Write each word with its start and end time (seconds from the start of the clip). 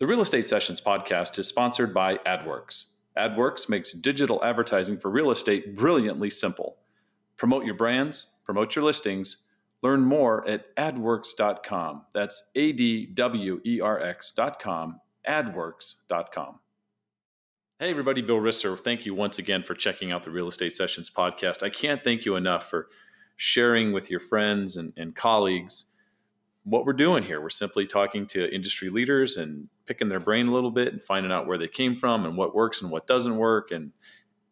The 0.00 0.06
Real 0.06 0.20
Estate 0.20 0.46
Sessions 0.46 0.80
podcast 0.80 1.40
is 1.40 1.48
sponsored 1.48 1.92
by 1.92 2.18
Adwerx. 2.18 2.84
Adwerx 3.16 3.68
makes 3.68 3.90
digital 3.90 4.44
advertising 4.44 4.96
for 4.96 5.10
real 5.10 5.32
estate 5.32 5.74
brilliantly 5.74 6.30
simple. 6.30 6.76
Promote 7.36 7.64
your 7.64 7.74
brands, 7.74 8.26
promote 8.44 8.76
your 8.76 8.84
listings. 8.84 9.38
Learn 9.82 10.02
more 10.04 10.46
at 10.46 10.72
adwerx.com. 10.76 12.04
That's 12.12 12.44
A 12.54 12.70
D 12.70 13.06
W 13.06 13.60
E 13.64 13.80
R 13.80 14.00
X.com, 14.00 15.00
adwerx.com. 15.28 16.60
Hey, 17.80 17.90
everybody, 17.90 18.22
Bill 18.22 18.36
Risser. 18.36 18.78
Thank 18.78 19.04
you 19.04 19.14
once 19.16 19.40
again 19.40 19.64
for 19.64 19.74
checking 19.74 20.12
out 20.12 20.22
the 20.22 20.30
Real 20.30 20.46
Estate 20.46 20.74
Sessions 20.74 21.10
podcast. 21.10 21.64
I 21.64 21.70
can't 21.70 22.04
thank 22.04 22.24
you 22.24 22.36
enough 22.36 22.70
for 22.70 22.86
sharing 23.36 23.90
with 23.90 24.12
your 24.12 24.20
friends 24.20 24.76
and, 24.76 24.92
and 24.96 25.12
colleagues 25.16 25.86
what 26.68 26.84
we're 26.84 26.92
doing 26.92 27.22
here. 27.22 27.40
We're 27.40 27.50
simply 27.50 27.86
talking 27.86 28.26
to 28.28 28.54
industry 28.54 28.90
leaders 28.90 29.36
and 29.36 29.68
picking 29.86 30.08
their 30.08 30.20
brain 30.20 30.48
a 30.48 30.52
little 30.52 30.70
bit 30.70 30.92
and 30.92 31.02
finding 31.02 31.32
out 31.32 31.46
where 31.46 31.58
they 31.58 31.68
came 31.68 31.96
from 31.96 32.24
and 32.24 32.36
what 32.36 32.54
works 32.54 32.82
and 32.82 32.90
what 32.90 33.06
doesn't 33.06 33.36
work 33.36 33.70
and 33.70 33.92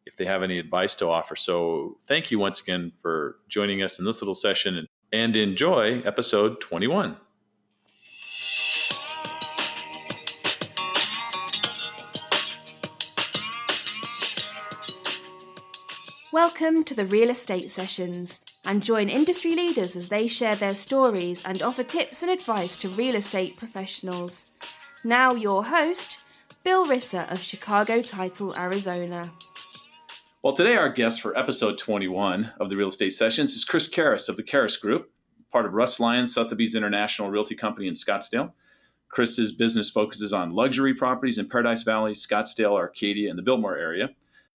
if 0.06 0.16
they 0.16 0.24
have 0.24 0.42
any 0.42 0.58
advice 0.58 0.94
to 0.96 1.08
offer. 1.08 1.36
So, 1.36 1.98
thank 2.06 2.30
you 2.30 2.38
once 2.38 2.60
again 2.60 2.92
for 3.02 3.36
joining 3.48 3.82
us 3.82 3.98
in 3.98 4.04
this 4.04 4.22
little 4.22 4.34
session 4.34 4.86
and, 5.12 5.36
enjoy 5.36 6.02
episode 6.04 6.60
21. 6.60 7.16
Welcome 16.36 16.84
to 16.84 16.94
the 16.94 17.06
Real 17.06 17.30
Estate 17.30 17.70
Sessions 17.70 18.44
and 18.66 18.82
join 18.82 19.08
industry 19.08 19.54
leaders 19.54 19.96
as 19.96 20.10
they 20.10 20.26
share 20.26 20.54
their 20.54 20.74
stories 20.74 21.42
and 21.46 21.62
offer 21.62 21.82
tips 21.82 22.22
and 22.22 22.30
advice 22.30 22.76
to 22.76 22.90
real 22.90 23.14
estate 23.14 23.56
professionals. 23.56 24.52
Now, 25.02 25.32
your 25.32 25.64
host, 25.64 26.20
Bill 26.62 26.86
Risser 26.86 27.26
of 27.32 27.40
Chicago 27.40 28.02
Title, 28.02 28.54
Arizona. 28.54 29.32
Well, 30.42 30.52
today 30.52 30.76
our 30.76 30.90
guest 30.90 31.22
for 31.22 31.34
episode 31.38 31.78
21 31.78 32.52
of 32.60 32.68
the 32.68 32.76
Real 32.76 32.90
Estate 32.90 33.14
Sessions 33.14 33.54
is 33.54 33.64
Chris 33.64 33.88
Karas 33.88 34.28
of 34.28 34.36
the 34.36 34.42
Karas 34.42 34.78
Group, 34.78 35.10
part 35.50 35.64
of 35.64 35.72
Russ 35.72 36.00
Lyon's 36.00 36.34
Sotheby's 36.34 36.74
International 36.74 37.30
Realty 37.30 37.54
Company 37.54 37.88
in 37.88 37.94
Scottsdale. 37.94 38.52
Chris's 39.08 39.52
business 39.52 39.88
focuses 39.88 40.34
on 40.34 40.52
luxury 40.52 40.92
properties 40.92 41.38
in 41.38 41.48
Paradise 41.48 41.82
Valley, 41.82 42.12
Scottsdale, 42.12 42.74
Arcadia, 42.74 43.30
and 43.30 43.38
the 43.38 43.42
Biltmore 43.42 43.78
area. 43.78 44.10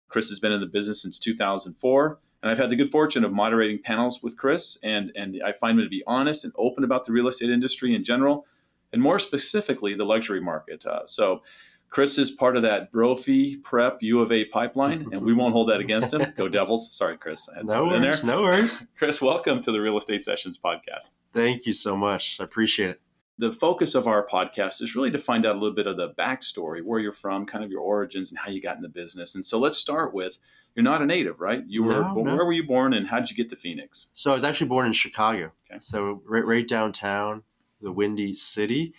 Chris 0.09 0.29
has 0.29 0.39
been 0.39 0.51
in 0.51 0.59
the 0.59 0.67
business 0.67 1.01
since 1.01 1.19
2004 1.19 2.19
and 2.41 2.51
I've 2.51 2.57
had 2.57 2.69
the 2.69 2.75
good 2.75 2.89
fortune 2.89 3.23
of 3.23 3.33
moderating 3.33 3.79
panels 3.83 4.23
with 4.23 4.37
Chris, 4.37 4.77
and, 4.83 5.11
and 5.15 5.41
I 5.45 5.51
find 5.51 5.77
him 5.77 5.85
to 5.85 5.89
be 5.89 6.03
honest 6.07 6.45
and 6.45 6.53
open 6.57 6.83
about 6.83 7.05
the 7.05 7.11
real 7.11 7.27
estate 7.27 7.49
industry 7.49 7.93
in 7.93 8.03
general, 8.03 8.45
and 8.93 9.01
more 9.01 9.19
specifically, 9.19 9.93
the 9.93 10.05
luxury 10.05 10.41
market. 10.41 10.85
Uh, 10.85 11.05
so, 11.05 11.41
Chris 11.89 12.19
is 12.19 12.29
part 12.29 12.55
of 12.55 12.61
that 12.61 12.91
Brophy 12.91 13.57
Prep 13.57 13.97
U 14.01 14.21
of 14.21 14.31
A 14.31 14.45
pipeline, 14.45 15.09
and 15.11 15.23
we 15.23 15.33
won't 15.33 15.53
hold 15.53 15.69
that 15.69 15.79
against 15.79 16.13
him. 16.13 16.33
Go 16.37 16.47
Devils. 16.47 16.95
Sorry, 16.95 17.17
Chris. 17.17 17.49
no 17.63 17.85
worries. 17.85 18.23
No 18.23 18.43
worries. 18.43 18.85
Chris, 18.97 19.19
welcome 19.19 19.59
to 19.63 19.71
the 19.71 19.81
Real 19.81 19.97
Estate 19.97 20.21
Sessions 20.21 20.59
podcast. 20.63 21.11
Thank 21.33 21.65
you 21.65 21.73
so 21.73 21.97
much. 21.97 22.37
I 22.39 22.43
appreciate 22.43 22.91
it 22.91 23.01
the 23.39 23.53
focus 23.53 23.95
of 23.95 24.05
our 24.05 24.27
podcast 24.27 24.81
is 24.81 24.95
really 24.95 25.11
to 25.11 25.17
find 25.17 25.45
out 25.45 25.55
a 25.55 25.59
little 25.59 25.73
bit 25.73 25.87
of 25.87 25.95
the 25.95 26.09
backstory, 26.09 26.83
where 26.83 26.99
you're 26.99 27.13
from, 27.13 27.45
kind 27.45 27.63
of 27.63 27.71
your 27.71 27.79
origins, 27.79 28.31
and 28.31 28.37
how 28.37 28.51
you 28.51 28.61
got 28.61 28.75
in 28.75 28.81
the 28.81 28.89
business. 28.89 29.35
And 29.35 29.45
so 29.45 29.59
let's 29.59 29.77
start 29.77 30.13
with 30.13 30.37
you're 30.75 30.83
not 30.83 31.01
a 31.01 31.05
native, 31.05 31.39
right? 31.39 31.63
You 31.65 31.83
were 31.83 31.93
no, 31.93 32.13
no. 32.13 32.21
where 32.35 32.45
were 32.45 32.53
you 32.53 32.67
born, 32.67 32.93
and 32.93 33.07
how 33.07 33.19
did 33.19 33.31
you 33.31 33.37
get 33.37 33.49
to 33.49 33.55
Phoenix? 33.55 34.07
So 34.11 34.31
I 34.31 34.33
was 34.33 34.43
actually 34.43 34.67
born 34.67 34.85
in 34.85 34.93
Chicago, 34.93 35.51
okay. 35.71 35.79
so 35.79 36.21
right, 36.25 36.45
right 36.45 36.67
downtown, 36.67 37.41
the 37.81 37.91
Windy 37.91 38.33
City, 38.33 38.93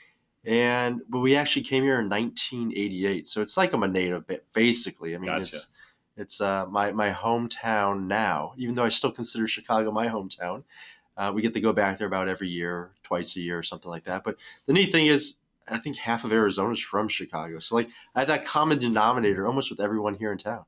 and 0.45 1.03
but 1.09 1.19
we 1.19 1.37
actually 1.37 1.63
came 1.63 1.85
here 1.85 2.01
in 2.01 2.09
1988. 2.09 3.29
So 3.29 3.43
it's 3.43 3.59
like 3.59 3.75
I'm 3.75 3.83
a 3.83 3.89
native, 3.89 4.25
basically. 4.55 5.15
I 5.15 5.19
mean, 5.19 5.31
gotcha. 5.31 5.43
it's 5.43 5.67
it's 6.17 6.41
uh, 6.41 6.65
my 6.67 6.93
my 6.93 7.13
hometown 7.13 8.07
now, 8.07 8.55
even 8.57 8.75
though 8.75 8.85
I 8.85 8.89
still 8.89 9.13
consider 9.13 9.47
Chicago 9.47 9.91
my 9.91 10.09
hometown. 10.09 10.65
Uh, 11.21 11.33
we 11.33 11.43
get 11.43 11.53
to 11.53 11.61
go 11.61 11.75
back 11.75 11.99
there 11.99 12.07
about 12.07 12.29
every 12.29 12.49
year, 12.49 12.93
twice 13.03 13.37
a 13.37 13.41
year, 13.41 13.59
or 13.59 13.63
something 13.63 13.91
like 13.91 14.05
that. 14.05 14.25
But 14.25 14.37
the 14.65 14.73
neat 14.73 14.91
thing 14.91 15.07
is, 15.07 15.37
I 15.69 15.77
think 15.77 15.97
half 15.97 16.25
of 16.25 16.33
Arizona 16.33 16.73
is 16.73 16.81
from 16.81 17.09
Chicago. 17.09 17.59
So 17.59 17.75
like 17.75 17.91
I 18.15 18.21
have 18.21 18.29
that 18.29 18.47
common 18.47 18.79
denominator 18.79 19.47
almost 19.47 19.69
with 19.69 19.81
everyone 19.81 20.15
here 20.15 20.33
in 20.33 20.39
town. 20.39 20.65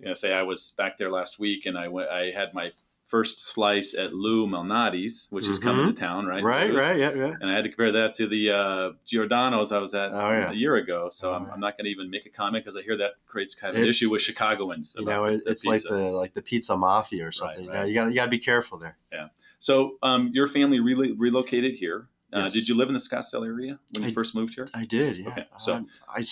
You 0.00 0.06
know, 0.06 0.14
say 0.14 0.32
I 0.32 0.42
was 0.42 0.72
back 0.76 0.98
there 0.98 1.12
last 1.12 1.38
week 1.38 1.66
and 1.66 1.78
I 1.78 1.86
went, 1.88 2.10
I 2.10 2.32
had 2.32 2.54
my 2.54 2.72
first 3.06 3.46
slice 3.46 3.94
at 3.94 4.12
Lou 4.12 4.48
Malnati's, 4.48 5.28
which 5.30 5.46
is 5.46 5.60
mm-hmm. 5.60 5.68
coming 5.68 5.86
to 5.86 5.92
town, 5.92 6.26
right? 6.26 6.42
Right, 6.42 6.74
right, 6.74 6.98
yeah, 6.98 7.12
yeah. 7.14 7.32
And 7.40 7.48
I 7.48 7.54
had 7.54 7.62
to 7.62 7.70
compare 7.70 7.92
that 7.92 8.14
to 8.14 8.26
the 8.26 8.50
uh, 8.50 8.90
Giordano's 9.06 9.70
I 9.70 9.78
was 9.78 9.94
at 9.94 10.10
oh, 10.12 10.30
yeah. 10.30 10.50
a 10.50 10.54
year 10.54 10.74
ago. 10.74 11.10
So 11.10 11.30
oh, 11.30 11.34
I'm, 11.34 11.48
I'm, 11.52 11.60
not 11.60 11.78
going 11.78 11.84
to 11.84 11.90
even 11.90 12.10
make 12.10 12.26
a 12.26 12.30
comment 12.30 12.64
because 12.64 12.76
I 12.76 12.82
hear 12.82 12.96
that 12.96 13.12
creates 13.28 13.54
kind 13.54 13.76
of 13.76 13.80
an 13.80 13.88
issue 13.88 14.10
with 14.10 14.22
Chicagoans. 14.22 14.96
You 14.98 15.04
know, 15.04 15.26
the, 15.26 15.42
it's 15.46 15.62
the 15.62 15.70
like 15.70 15.82
the 15.82 16.10
like 16.10 16.34
the 16.34 16.42
pizza 16.42 16.76
mafia 16.76 17.28
or 17.28 17.32
something. 17.32 17.68
Right, 17.68 17.78
right. 17.78 17.88
You, 17.88 17.94
know, 17.94 18.02
you 18.02 18.06
got 18.06 18.08
you 18.08 18.14
got 18.16 18.24
to 18.24 18.30
be 18.30 18.38
careful 18.38 18.78
there. 18.78 18.96
Yeah. 19.12 19.28
So 19.64 19.96
um, 20.02 20.28
your 20.34 20.46
family 20.46 20.78
re- 20.80 21.14
relocated 21.16 21.74
here. 21.74 22.06
Uh, 22.30 22.40
yes. 22.40 22.52
Did 22.52 22.68
you 22.68 22.74
live 22.74 22.88
in 22.88 22.92
the 22.92 23.00
Scottsdale 23.00 23.46
area 23.46 23.78
when 23.94 24.02
you 24.02 24.10
I, 24.10 24.12
first 24.12 24.34
moved 24.34 24.56
here? 24.56 24.68
I 24.74 24.84
did. 24.84 25.16
Yeah. 25.16 25.28
Okay. 25.28 25.46
So 25.58 25.76
um, 25.76 25.86
I, 26.06 26.22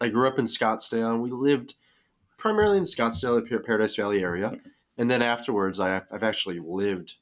I 0.00 0.08
grew 0.08 0.26
up 0.26 0.38
in 0.38 0.46
Scottsdale, 0.46 1.10
and 1.10 1.20
we 1.20 1.30
lived 1.30 1.74
primarily 2.38 2.78
in 2.78 2.84
Scottsdale, 2.84 3.46
the 3.46 3.58
Paradise 3.58 3.94
Valley 3.96 4.22
area. 4.22 4.46
Okay. 4.46 4.60
And 4.96 5.10
then 5.10 5.20
afterwards, 5.20 5.80
I, 5.80 6.00
have 6.10 6.22
actually 6.22 6.58
lived 6.58 7.12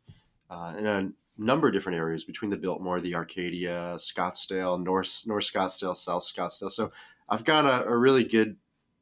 uh, 0.51 0.75
in 0.79 0.87
a 0.87 1.11
number 1.37 1.67
of 1.67 1.75
different 1.75 1.99
areas 1.99 2.23
between 2.23 2.53
the 2.53 2.57
Biltmore, 2.57 3.01
the 3.01 3.17
Arcadia, 3.17 3.97
Scottsdale, 3.97 4.81
North 4.81 5.25
North 5.27 5.53
Scottsdale, 5.53 5.97
South 5.97 6.23
Scottsdale. 6.23 6.71
So 6.71 6.93
I've 7.29 7.45
got 7.45 7.65
a, 7.65 7.89
a 7.89 7.97
really 7.97 8.23
good 8.23 8.57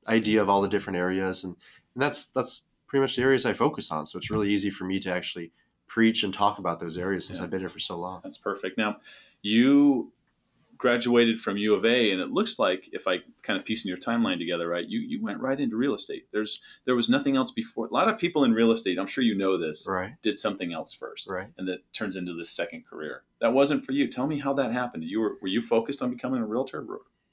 idea 0.09 0.41
of 0.41 0.49
all 0.49 0.63
the 0.63 0.69
different 0.69 0.97
areas, 0.97 1.45
and, 1.45 1.55
and 1.95 2.03
that's 2.03 2.29
that's 2.29 2.63
pretty 2.87 3.03
much 3.03 3.17
the 3.17 3.23
areas 3.23 3.45
I 3.45 3.53
focus 3.53 3.91
on. 3.91 4.07
So 4.07 4.17
it's 4.17 4.31
really 4.31 4.51
easy 4.51 4.71
for 4.71 4.85
me 4.85 4.99
to 5.01 5.13
actually 5.13 5.53
preach 5.93 6.23
and 6.23 6.33
talk 6.33 6.59
about 6.59 6.81
those 6.81 6.97
areas 6.97 7.27
since 7.27 7.39
yeah. 7.39 7.45
I've 7.45 7.51
been 7.51 7.61
here 7.61 7.69
for 7.69 7.79
so 7.79 7.99
long. 7.99 8.23
That's 8.25 8.39
perfect. 8.39 8.79
Now, 8.79 8.97
you 9.43 10.11
graduated 10.79 11.39
from 11.39 11.59
U 11.59 11.75
of 11.75 11.85
A, 11.85 12.13
and 12.13 12.21
it 12.21 12.31
looks 12.31 12.59
like 12.59 12.89
if 12.93 13.07
I 13.07 13.19
kind 13.43 13.59
of 13.59 13.67
piecing 13.67 13.91
your 13.91 13.99
timeline 13.99 14.39
together, 14.39 14.67
right, 14.67 14.85
you 14.89 15.01
you 15.01 15.23
went 15.23 15.41
right 15.41 15.61
into 15.61 15.77
real 15.77 15.95
estate. 15.95 16.27
There's 16.33 16.63
there 16.87 16.97
was 16.97 17.11
nothing 17.11 17.37
else 17.37 17.53
before. 17.53 17.87
A 17.87 17.93
lot 17.93 18.09
of 18.09 18.19
people 18.19 18.45
in 18.45 18.55
real 18.55 18.73
estate, 18.73 18.99
I'm 18.99 19.07
sure 19.07 19.23
you 19.23 19.37
know 19.37 19.59
this, 19.59 19.87
right. 19.89 20.15
did 20.23 20.39
something 20.39 20.73
else 20.73 20.95
first, 20.95 21.29
right, 21.29 21.49
and 21.59 21.69
that 21.69 21.81
turns 21.93 22.17
into 22.17 22.35
this 22.35 22.51
second 22.51 22.87
career. 22.87 23.23
That 23.43 23.53
wasn't 23.53 23.85
for 23.85 23.93
you. 23.93 24.09
Tell 24.09 24.27
me 24.27 24.39
how 24.39 24.55
that 24.55 24.73
happened. 24.73 25.05
You 25.05 25.21
were 25.21 25.37
were 25.43 25.49
you 25.49 25.61
focused 25.61 26.01
on 26.03 26.11
becoming 26.11 26.41
a 26.41 26.47
realtor 26.47 26.85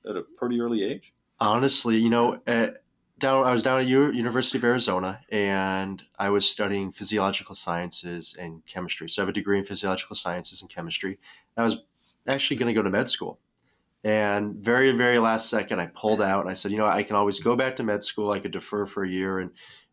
at 0.08 0.18
a 0.18 0.22
pretty 0.38 0.59
early 0.59 0.84
age? 0.84 1.14
Honestly, 1.40 1.98
you 1.98 2.09
know, 2.09 2.42
at, 2.46 2.84
down 3.19 3.46
I 3.46 3.52
was 3.52 3.63
down 3.63 3.80
at 3.80 3.88
U- 3.88 4.12
University 4.12 4.57
of 4.57 4.63
Arizona 4.63 5.19
and 5.30 6.02
I 6.18 6.30
was 6.30 6.50
studying 6.50 6.91
physiological 6.91 7.56
sciences 7.56 8.35
and 8.40 8.66
chemistry. 8.66 9.09
So 9.09 9.22
I 9.22 9.24
have 9.24 9.30
a 9.30 9.34
degree 9.34 9.59
in 9.59 9.66
physiological 9.66 10.16
sciences 10.16 10.62
and 10.62 10.69
chemistry. 10.69 11.19
I 11.56 11.63
was 11.63 11.84
actually 12.28 12.57
going 12.57 12.74
to 12.74 12.80
go 12.80 12.84
to 12.84 12.90
med 12.90 13.09
school. 13.09 13.40
And 14.03 14.56
very 14.56 14.91
very 14.94 15.19
last 15.19 15.50
second 15.50 15.80
I 15.80 15.88
pulled 15.88 16.22
out 16.22 16.41
and 16.41 16.50
I 16.50 16.53
said, 16.53 16.72
you 16.72 16.78
know, 16.78 16.88
I 16.88 17.03
can 17.03 17.16
always 17.16 17.40
go 17.40 17.56
back 17.56 17.75
to 17.78 17.84
med 17.84 18.02
school. 18.02 18.31
I 18.31 18.40
could 18.40 18.52
defer 18.52 18.85
for 18.85 19.03
a 19.03 19.09
year 19.09 19.40
and 19.40 19.51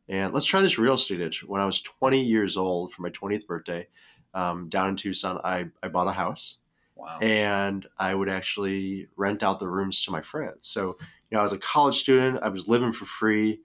and 0.09 0.33
let's 0.33 0.47
try 0.47 0.61
this 0.61 0.79
real 0.79 0.95
estate 0.95 1.21
itch. 1.21 1.43
When 1.43 1.61
I 1.61 1.67
was 1.67 1.83
20 1.83 2.23
years 2.23 2.57
old 2.57 2.93
for 2.93 3.03
my 3.03 3.11
20th 3.11 3.47
birthday, 3.47 3.89
um, 4.35 4.69
down 4.69 4.91
in 4.91 4.97
Tucson, 4.97 5.41
I, 5.43 5.67
I 5.83 5.89
bought 5.89 6.07
a 6.07 6.13
house. 6.13 6.59
Wow. 6.95 7.19
And 7.19 7.87
I 7.99 8.15
would 8.15 8.29
actually 8.29 9.09
rent 9.17 9.43
out 9.43 9.59
the 9.59 9.69
rooms 9.69 10.05
to 10.05 10.13
my 10.13 10.23
friends. 10.23 10.69
So 10.69 10.97
you 11.31 11.37
know, 11.37 11.41
I 11.41 11.43
was 11.43 11.53
a 11.53 11.59
college 11.59 11.99
student, 11.99 12.41
I 12.43 12.49
was 12.49 12.69
living 12.69 12.93
for 12.93 13.05
free, 13.05 13.61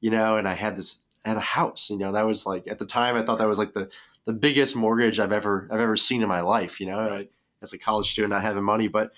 you 0.00 0.10
know, 0.10 0.36
and 0.36 0.48
I 0.48 0.54
had 0.54 0.76
this 0.76 1.00
I 1.24 1.30
had 1.30 1.38
a 1.38 1.40
house, 1.40 1.88
you 1.90 1.98
know, 1.98 2.12
that 2.12 2.26
was 2.26 2.44
like 2.44 2.68
at 2.68 2.78
the 2.78 2.86
time 2.86 3.16
I 3.16 3.22
thought 3.24 3.38
that 3.38 3.48
was 3.48 3.58
like 3.58 3.72
the 3.72 3.88
the 4.26 4.32
biggest 4.32 4.76
mortgage 4.76 5.20
I've 5.20 5.32
ever 5.32 5.68
I've 5.70 5.80
ever 5.80 5.96
seen 5.96 6.22
in 6.22 6.28
my 6.28 6.40
life, 6.40 6.80
you 6.80 6.86
know, 6.86 7.26
as 7.62 7.72
a 7.72 7.78
college 7.78 8.10
student, 8.10 8.32
not 8.32 8.42
having 8.42 8.62
money, 8.62 8.88
but 8.88 9.12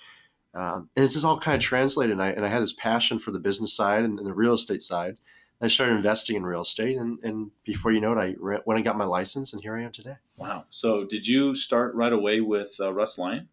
um, 0.53 0.89
and 0.95 1.03
this 1.03 1.15
is 1.15 1.23
all 1.23 1.39
kind 1.39 1.55
of 1.55 1.61
translated, 1.61 2.13
and 2.13 2.21
I, 2.21 2.29
and 2.29 2.43
I 2.43 2.49
had 2.49 2.63
this 2.63 2.73
passion 2.73 3.19
for 3.19 3.29
the 3.29 3.39
business 3.39 3.73
side 3.73 4.03
and, 4.03 4.17
and 4.17 4.27
the 4.27 4.33
real 4.33 4.53
estate 4.53 4.81
side. 4.81 5.17
I 5.61 5.67
started 5.67 5.95
investing 5.95 6.35
in 6.35 6.45
real 6.45 6.61
estate, 6.61 6.97
and, 6.97 7.19
and 7.23 7.51
before 7.63 7.91
you 7.91 7.99
know 7.99 8.13
it, 8.13 8.17
I 8.17 8.35
re- 8.39 8.59
went 8.65 8.77
and 8.77 8.85
got 8.85 8.97
my 8.97 9.05
license, 9.05 9.53
and 9.53 9.61
here 9.61 9.75
I 9.75 9.83
am 9.83 9.91
today. 9.91 10.15
Wow! 10.37 10.65
So, 10.69 11.03
did 11.03 11.27
you 11.27 11.55
start 11.55 11.95
right 11.95 12.13
away 12.13 12.41
with 12.41 12.75
uh, 12.79 12.91
Russ 12.93 13.17
Lyon? 13.17 13.49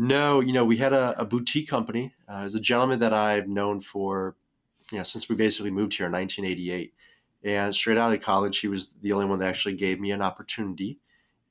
No, 0.00 0.38
you 0.38 0.52
know, 0.52 0.64
we 0.64 0.76
had 0.76 0.92
a, 0.92 1.20
a 1.20 1.24
boutique 1.24 1.68
company. 1.68 2.14
Uh, 2.28 2.42
was 2.44 2.54
a 2.54 2.60
gentleman 2.60 3.00
that 3.00 3.12
I've 3.12 3.48
known 3.48 3.80
for, 3.80 4.36
you 4.92 4.98
know, 4.98 5.02
since 5.02 5.28
we 5.28 5.34
basically 5.34 5.72
moved 5.72 5.92
here 5.92 6.06
in 6.06 6.12
1988. 6.12 6.94
And 7.42 7.74
straight 7.74 7.98
out 7.98 8.12
of 8.12 8.20
college, 8.20 8.60
he 8.60 8.68
was 8.68 8.94
the 9.02 9.10
only 9.10 9.26
one 9.26 9.40
that 9.40 9.48
actually 9.48 9.74
gave 9.74 9.98
me 9.98 10.12
an 10.12 10.22
opportunity 10.22 11.00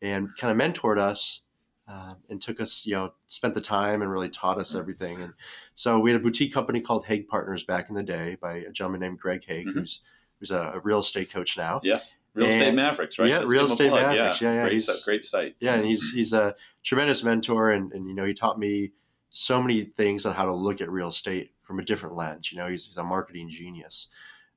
and 0.01 0.29
kind 0.38 0.61
of 0.61 0.65
mentored 0.65 0.97
us 0.97 1.41
uh, 1.89 2.13
and 2.29 2.41
took 2.41 2.61
us, 2.61 2.85
you 2.85 2.94
know, 2.94 3.11
spent 3.27 3.53
the 3.53 3.59
time 3.59 4.01
and 4.01 4.09
really 4.09 4.29
taught 4.29 4.59
us 4.59 4.75
everything. 4.75 5.21
And 5.21 5.33
so 5.75 6.00
we 6.00 6.13
had 6.13 6.21
a 6.21 6.23
boutique 6.23 6.53
company 6.53 6.79
called 6.79 7.03
Hague 7.03 7.27
Partners 7.27 7.65
back 7.65 7.89
in 7.89 7.95
the 7.95 8.03
day 8.03 8.38
by 8.39 8.59
a 8.59 8.71
gentleman 8.71 9.01
named 9.01 9.19
Greg 9.19 9.43
Hague, 9.45 9.67
mm-hmm. 9.67 9.79
who's 9.79 10.00
who's 10.39 10.51
a, 10.51 10.74
a, 10.75 10.80
real 10.80 11.00
estate 11.00 11.31
coach 11.31 11.57
now. 11.57 11.81
Yes, 11.84 12.18
Real 12.34 12.48
Estate 12.48 12.74
Mavericks, 12.74 13.18
right? 13.18 13.30
Yeah, 13.30 13.39
Let's 13.39 13.54
Real 13.54 13.66
Estate 13.66 13.92
Mavericks. 13.92 14.42
Yeah, 14.42 14.50
yeah, 14.50 14.56
yeah. 14.56 14.62
Great, 14.62 14.74
he's, 14.74 15.04
great 15.04 15.25
site. 15.25 15.56
Yeah, 15.60 15.75
and 15.75 15.86
he's 15.86 16.12
he's 16.12 16.34
a 16.34 16.56
tremendous 16.84 17.24
mentor, 17.24 17.72
and, 17.72 17.92
and 17.94 18.07
you 18.07 18.16
know 18.16 18.25
he 18.25 18.34
taught 18.34 18.60
me 18.60 18.92
so 19.30 19.62
many 19.62 19.84
things 19.84 20.25
on 20.25 20.34
how 20.34 20.45
to 20.45 20.54
look 20.54 20.81
at 20.81 20.89
real 20.89 21.10
estate 21.10 21.51
from 21.63 21.80
a 21.80 21.84
different 21.84 22.16
lens. 22.16 22.51
You 22.51 22.57
know, 22.57 22.68
he's, 22.68 22.86
he's 22.86 22.98
a 22.98 23.04
marketing 23.04 23.50
genius. 23.50 24.07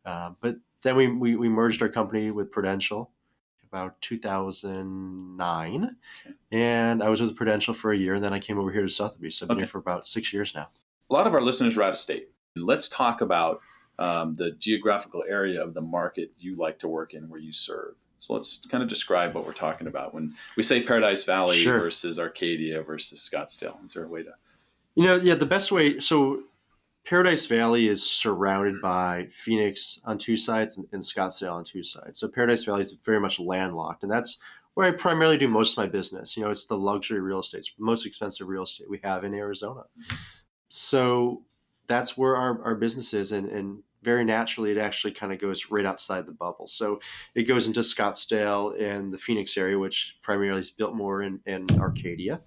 Uh, 0.05 0.31
but 0.41 0.57
then 0.83 0.97
we, 0.97 1.09
we, 1.09 1.37
we 1.37 1.49
merged 1.49 1.83
our 1.83 1.89
company 1.89 2.31
with 2.31 2.51
Prudential 2.51 3.11
about 3.71 4.01
2009, 4.01 5.85
okay. 5.85 6.35
and 6.51 7.03
I 7.05 7.09
was 7.09 7.21
with 7.21 7.37
Prudential 7.37 7.73
for 7.73 7.93
a 7.93 7.97
year, 7.97 8.15
and 8.15 8.25
then 8.25 8.33
I 8.33 8.41
came 8.41 8.59
over 8.59 8.73
here 8.73 8.83
to 8.83 8.91
Sotheby's. 8.91 9.37
So 9.37 9.45
I've 9.45 9.49
been 9.49 9.59
okay. 9.59 9.63
here 9.63 9.71
for 9.71 9.79
about 9.79 10.07
six 10.07 10.33
years 10.33 10.53
now. 10.57 10.69
A 11.09 11.15
lot 11.15 11.29
of 11.29 11.35
our 11.35 11.41
listeners 11.41 11.77
are 11.77 11.85
out 11.85 11.93
of 11.93 11.99
state. 11.99 12.31
Let's 12.57 12.89
talk 12.89 13.21
about 13.21 13.61
um, 14.01 14.35
the 14.35 14.53
geographical 14.53 15.23
area 15.29 15.63
of 15.63 15.75
the 15.75 15.81
market 15.81 16.33
you 16.39 16.55
like 16.55 16.81
to 16.81 16.89
work 16.89 17.13
in, 17.15 17.29
where 17.29 17.39
you 17.39 17.53
serve. 17.53 17.95
So 18.19 18.35
let's 18.35 18.63
kind 18.71 18.83
of 18.83 18.89
describe 18.89 19.35
what 19.35 19.47
we're 19.47 19.53
talking 19.53 19.87
about 19.87 20.13
when 20.15 20.35
we 20.57 20.63
say 20.63 20.83
Paradise 20.83 21.25
Valley 21.25 21.63
sure. 21.63 21.79
versus 21.79 22.19
Arcadia 22.19 22.83
versus 22.83 23.21
Scottsdale. 23.21 23.83
Is 23.85 23.93
there 23.93 24.05
a 24.05 24.09
way 24.09 24.23
to? 24.23 24.33
You 24.95 25.05
know, 25.05 25.17
yeah, 25.17 25.35
the 25.35 25.47
best 25.47 25.71
way. 25.71 26.01
So 26.01 26.43
Paradise 27.07 27.47
Valley 27.47 27.89
is 27.89 28.03
surrounded 28.03 28.81
by 28.81 29.29
Phoenix 29.35 30.01
on 30.05 30.19
two 30.19 30.37
sides 30.37 30.79
and, 30.79 30.87
and, 30.93 31.03
Scottsdale 31.03 31.53
on 31.53 31.65
two 31.65 31.83
sides. 31.83 32.19
So 32.19 32.29
Paradise 32.29 32.65
Valley 32.65 32.83
is 32.83 32.93
very 33.05 33.21
much 33.21 33.39
landlocked, 33.39 34.03
and 34.03 34.13
that's 34.13 34.39
where 34.75 34.87
I 34.87 34.97
primarily 34.97 35.39
do 35.39 35.49
most 35.49 35.73
of 35.73 35.79
my 35.79 35.87
business. 35.87 36.37
You 36.37 36.45
know, 36.45 36.51
it's 36.51 36.67
the 36.67 36.77
luxury 36.77 37.21
real 37.21 37.41
estate, 37.41 37.59
it's 37.59 37.75
the 37.77 37.85
most 37.85 38.07
expensive 38.07 38.49
real 38.49 38.65
estate 38.65 38.89
we 38.89 39.01
have 39.03 39.25
in 39.25 39.35
Arizona. 39.35 39.81
Mm-hmm. 39.81 40.17
So 40.69 41.43
that's 41.87 42.17
where 42.17 42.37
our, 42.37 42.63
our 42.65 42.75
business 42.75 43.15
is, 43.15 43.33
and, 43.33 43.49
and 43.49 43.83
very 44.03 44.25
naturally, 44.25 44.71
it 44.71 44.79
actually 44.79 45.13
kind 45.13 45.33
of 45.33 45.39
goes 45.39 45.71
right 45.71 45.85
outside 45.85 46.27
the 46.27 46.33
bubble. 46.33 46.67
So 46.67 47.01
it 47.35 47.43
goes 47.43 47.67
into 47.67 47.81
Scottsdale 47.81 48.81
and 48.81 49.13
the 49.13 49.19
Phoenix 49.19 49.57
area, 49.57 49.79
which 49.79 50.17
primarily 50.23 50.61
is 50.61 50.71
Biltmore 50.71 51.23
in, 51.23 51.41
in 51.47 51.67
Arcadia. 51.79 52.41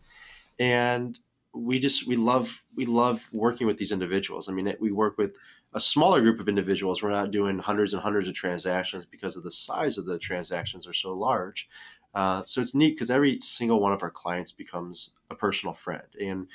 And 0.59 1.17
we 1.53 1.79
just 1.79 2.07
we 2.07 2.15
love 2.15 2.61
we 2.75 2.85
love 2.85 3.23
working 3.31 3.67
with 3.67 3.77
these 3.77 3.91
individuals. 3.91 4.49
I 4.49 4.53
mean, 4.53 4.73
we 4.79 4.91
work 4.91 5.17
with 5.17 5.33
a 5.73 5.79
smaller 5.79 6.21
group 6.21 6.39
of 6.39 6.49
individuals. 6.49 7.01
We're 7.01 7.11
not 7.11 7.31
doing 7.31 7.59
hundreds 7.59 7.93
and 7.93 8.01
hundreds 8.01 8.27
of 8.27 8.33
transactions 8.33 9.05
because 9.05 9.35
of 9.37 9.43
the 9.43 9.51
size 9.51 9.97
of 9.97 10.05
the 10.05 10.19
transactions 10.19 10.87
are 10.87 10.93
so 10.93 11.13
large. 11.13 11.69
Uh, 12.13 12.43
so 12.45 12.61
it's 12.61 12.75
neat 12.75 12.91
because 12.91 13.09
every 13.09 13.39
single 13.41 13.79
one 13.79 13.93
of 13.93 14.03
our 14.03 14.11
clients 14.11 14.51
becomes 14.51 15.11
a 15.31 15.35
personal 15.35 15.73
friend. 15.73 16.03
And 16.19 16.47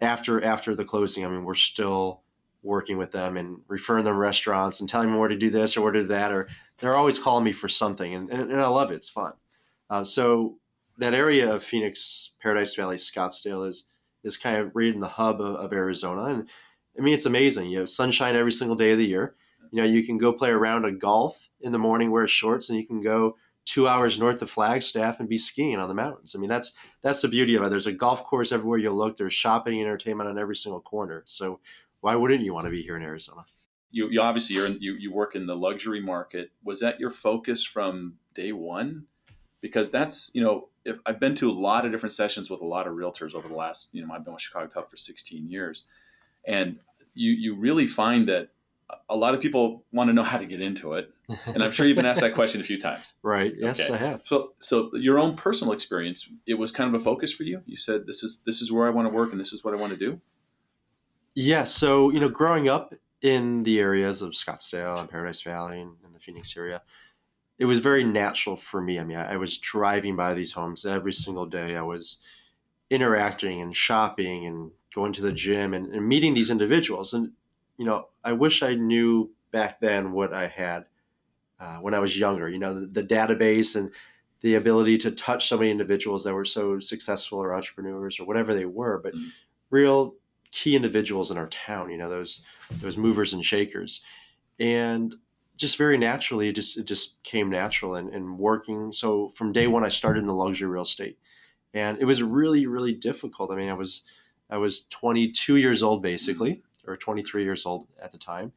after 0.00 0.42
after 0.42 0.74
the 0.74 0.84
closing, 0.84 1.24
I 1.24 1.28
mean, 1.28 1.44
we're 1.44 1.54
still 1.54 2.22
working 2.62 2.98
with 2.98 3.12
them 3.12 3.36
and 3.36 3.60
referring 3.68 4.04
them 4.04 4.16
restaurants 4.16 4.80
and 4.80 4.88
telling 4.88 5.08
them 5.08 5.18
where 5.18 5.28
to 5.28 5.36
do 5.36 5.50
this 5.50 5.76
or 5.76 5.82
where 5.82 5.92
to 5.92 6.02
do 6.02 6.08
that, 6.08 6.32
or 6.32 6.48
they're 6.78 6.96
always 6.96 7.18
calling 7.18 7.44
me 7.44 7.52
for 7.52 7.68
something, 7.68 8.14
and, 8.14 8.30
and, 8.30 8.50
and 8.50 8.60
I 8.60 8.68
love 8.68 8.90
it. 8.90 8.96
It's 8.96 9.08
fun. 9.08 9.32
Uh, 9.90 10.04
so 10.04 10.58
that 10.98 11.14
area 11.14 11.52
of 11.52 11.64
Phoenix, 11.64 12.32
Paradise 12.42 12.74
Valley, 12.74 12.96
Scottsdale 12.96 13.68
is 13.68 13.86
is 14.24 14.36
kind 14.36 14.56
of 14.56 14.74
right 14.74 14.92
in 14.92 15.00
the 15.00 15.08
hub 15.08 15.40
of, 15.40 15.54
of 15.56 15.72
Arizona, 15.72 16.24
and 16.24 16.48
I 16.98 17.02
mean 17.02 17.14
it's 17.14 17.26
amazing. 17.26 17.68
You 17.68 17.80
have 17.80 17.88
sunshine 17.88 18.36
every 18.36 18.52
single 18.52 18.76
day 18.76 18.92
of 18.92 18.98
the 18.98 19.06
year. 19.06 19.34
You 19.70 19.82
know, 19.82 19.88
you 19.88 20.04
can 20.04 20.18
go 20.18 20.32
play 20.32 20.50
around 20.50 20.58
a 20.58 20.60
round 20.60 20.84
of 20.86 21.00
golf 21.00 21.48
in 21.60 21.72
the 21.72 21.78
morning, 21.78 22.10
wear 22.10 22.26
shorts, 22.26 22.70
and 22.70 22.78
you 22.78 22.86
can 22.86 23.00
go 23.00 23.36
two 23.68 23.86
hours 23.86 24.18
north 24.18 24.40
of 24.40 24.50
Flagstaff 24.50 25.20
and 25.20 25.28
be 25.28 25.36
skiing 25.36 25.78
on 25.78 25.88
the 25.88 25.94
mountains. 25.94 26.34
I 26.34 26.38
mean, 26.38 26.48
that's 26.48 26.72
that's 27.02 27.20
the 27.20 27.28
beauty 27.28 27.54
of 27.54 27.62
it. 27.62 27.70
There's 27.70 27.86
a 27.86 27.92
golf 27.92 28.24
course 28.24 28.50
everywhere 28.50 28.78
you 28.78 28.90
look. 28.90 29.16
There's 29.16 29.34
shopping 29.34 29.78
and 29.78 29.86
entertainment 29.86 30.28
on 30.28 30.38
every 30.38 30.56
single 30.56 30.80
corner. 30.80 31.22
So 31.26 31.60
why 32.00 32.14
wouldn't 32.14 32.42
you 32.42 32.54
want 32.54 32.64
to 32.64 32.70
be 32.70 32.82
here 32.82 32.96
in 32.96 33.02
Arizona? 33.02 33.44
You, 33.90 34.08
you 34.08 34.20
obviously 34.20 34.56
you're 34.56 34.66
in, 34.66 34.78
you 34.80 34.94
you 34.94 35.12
work 35.12 35.34
in 35.34 35.46
the 35.46 35.56
luxury 35.56 36.00
market. 36.00 36.50
Was 36.62 36.80
that 36.80 37.00
your 37.00 37.10
focus 37.10 37.64
from 37.64 38.14
day 38.34 38.52
one? 38.52 39.04
Because 39.60 39.90
that's 39.90 40.30
you 40.34 40.42
know 40.42 40.68
if 40.84 40.98
I've 41.06 41.18
been 41.18 41.34
to 41.36 41.50
a 41.50 41.52
lot 41.52 41.86
of 41.86 41.92
different 41.92 42.12
sessions 42.12 42.50
with 42.50 42.60
a 42.60 42.66
lot 42.66 42.86
of 42.86 42.94
realtors 42.94 43.34
over 43.34 43.48
the 43.48 43.54
last 43.54 43.88
you 43.92 44.06
know 44.06 44.12
I've 44.14 44.24
been 44.24 44.34
with 44.34 44.42
Chicago 44.42 44.66
Title 44.66 44.88
for 44.88 44.96
16 44.96 45.48
years, 45.48 45.84
and 46.46 46.78
you 47.14 47.32
you 47.32 47.56
really 47.56 47.86
find 47.86 48.28
that 48.28 48.50
a 49.08 49.16
lot 49.16 49.34
of 49.34 49.40
people 49.40 49.84
want 49.92 50.08
to 50.08 50.14
know 50.14 50.22
how 50.22 50.38
to 50.38 50.46
get 50.46 50.60
into 50.60 50.94
it, 50.94 51.10
and 51.46 51.62
I'm 51.62 51.70
sure 51.72 51.86
you've 51.86 51.96
been 51.96 52.06
asked 52.06 52.20
that 52.20 52.34
question 52.34 52.60
a 52.60 52.64
few 52.64 52.78
times. 52.78 53.14
Right. 53.22 53.52
Yes, 53.56 53.80
okay. 53.80 53.94
I 53.94 53.96
have. 53.96 54.22
So, 54.24 54.52
so 54.58 54.90
your 54.94 55.18
own 55.18 55.36
personal 55.36 55.74
experience, 55.74 56.28
it 56.46 56.54
was 56.54 56.72
kind 56.72 56.94
of 56.94 57.00
a 57.00 57.04
focus 57.04 57.32
for 57.32 57.42
you. 57.42 57.60
You 57.66 57.76
said 57.76 58.06
this 58.06 58.22
is 58.22 58.40
this 58.46 58.62
is 58.62 58.72
where 58.72 58.86
I 58.86 58.90
want 58.90 59.06
to 59.06 59.14
work, 59.14 59.32
and 59.32 59.40
this 59.40 59.52
is 59.52 59.62
what 59.62 59.74
I 59.74 59.76
want 59.76 59.92
to 59.92 59.98
do. 59.98 60.20
Yeah. 61.40 61.62
So 61.62 62.10
you 62.10 62.18
know, 62.18 62.28
growing 62.28 62.68
up 62.68 62.92
in 63.22 63.62
the 63.62 63.78
areas 63.78 64.22
of 64.22 64.32
Scottsdale 64.32 64.98
and 64.98 65.08
Paradise 65.08 65.42
Valley 65.42 65.80
and, 65.80 65.92
and 66.04 66.12
the 66.12 66.18
Phoenix 66.18 66.56
area, 66.56 66.82
it 67.60 67.64
was 67.64 67.78
very 67.78 68.02
natural 68.02 68.56
for 68.56 68.80
me. 68.80 68.98
I 68.98 69.04
mean, 69.04 69.18
I, 69.18 69.34
I 69.34 69.36
was 69.36 69.56
driving 69.58 70.16
by 70.16 70.34
these 70.34 70.50
homes 70.50 70.84
every 70.84 71.12
single 71.12 71.46
day. 71.46 71.76
I 71.76 71.82
was 71.82 72.16
interacting 72.90 73.60
and 73.60 73.72
shopping 73.72 74.46
and 74.46 74.72
going 74.92 75.12
to 75.12 75.22
the 75.22 75.30
gym 75.30 75.74
and, 75.74 75.94
and 75.94 76.08
meeting 76.08 76.34
these 76.34 76.50
individuals. 76.50 77.14
And 77.14 77.30
you 77.76 77.84
know, 77.84 78.08
I 78.24 78.32
wish 78.32 78.64
I 78.64 78.74
knew 78.74 79.30
back 79.52 79.78
then 79.78 80.10
what 80.10 80.32
I 80.32 80.48
had 80.48 80.86
uh, 81.60 81.76
when 81.76 81.94
I 81.94 82.00
was 82.00 82.18
younger. 82.18 82.48
You 82.48 82.58
know, 82.58 82.80
the, 82.80 82.86
the, 82.86 83.04
database 83.04 83.76
and 83.76 83.92
the 84.40 84.56
ability 84.56 84.98
to 84.98 85.12
touch 85.12 85.48
so 85.48 85.56
many 85.58 85.70
individuals 85.70 86.24
that 86.24 86.34
were 86.34 86.44
so 86.44 86.80
successful 86.80 87.38
or 87.38 87.54
entrepreneurs 87.54 88.18
or 88.18 88.24
whatever 88.24 88.54
they 88.54 88.64
were, 88.64 88.98
but 88.98 89.14
mm-hmm. 89.14 89.28
real 89.70 90.16
key 90.50 90.76
individuals 90.76 91.30
in 91.30 91.38
our 91.38 91.48
town. 91.48 91.90
You 91.90 91.98
know, 91.98 92.08
those 92.08 92.42
those 92.70 92.96
movers 92.96 93.32
and 93.32 93.44
shakers, 93.44 94.02
and 94.58 95.14
just 95.56 95.76
very 95.76 95.98
naturally, 95.98 96.48
it 96.48 96.54
just 96.54 96.78
it 96.78 96.86
just 96.86 97.22
came 97.22 97.50
natural 97.50 97.96
and, 97.96 98.14
and 98.14 98.38
working. 98.38 98.92
So 98.92 99.32
from 99.34 99.52
day 99.52 99.66
one, 99.66 99.84
I 99.84 99.88
started 99.88 100.20
in 100.20 100.26
the 100.26 100.34
luxury 100.34 100.68
real 100.68 100.84
estate, 100.84 101.18
and 101.74 101.98
it 101.98 102.04
was 102.04 102.22
really 102.22 102.66
really 102.66 102.94
difficult. 102.94 103.50
I 103.50 103.56
mean, 103.56 103.68
I 103.68 103.74
was 103.74 104.02
I 104.48 104.58
was 104.58 104.86
22 104.86 105.56
years 105.56 105.82
old 105.82 106.02
basically, 106.02 106.62
or 106.86 106.96
23 106.96 107.44
years 107.44 107.66
old 107.66 107.88
at 108.00 108.12
the 108.12 108.18
time, 108.18 108.52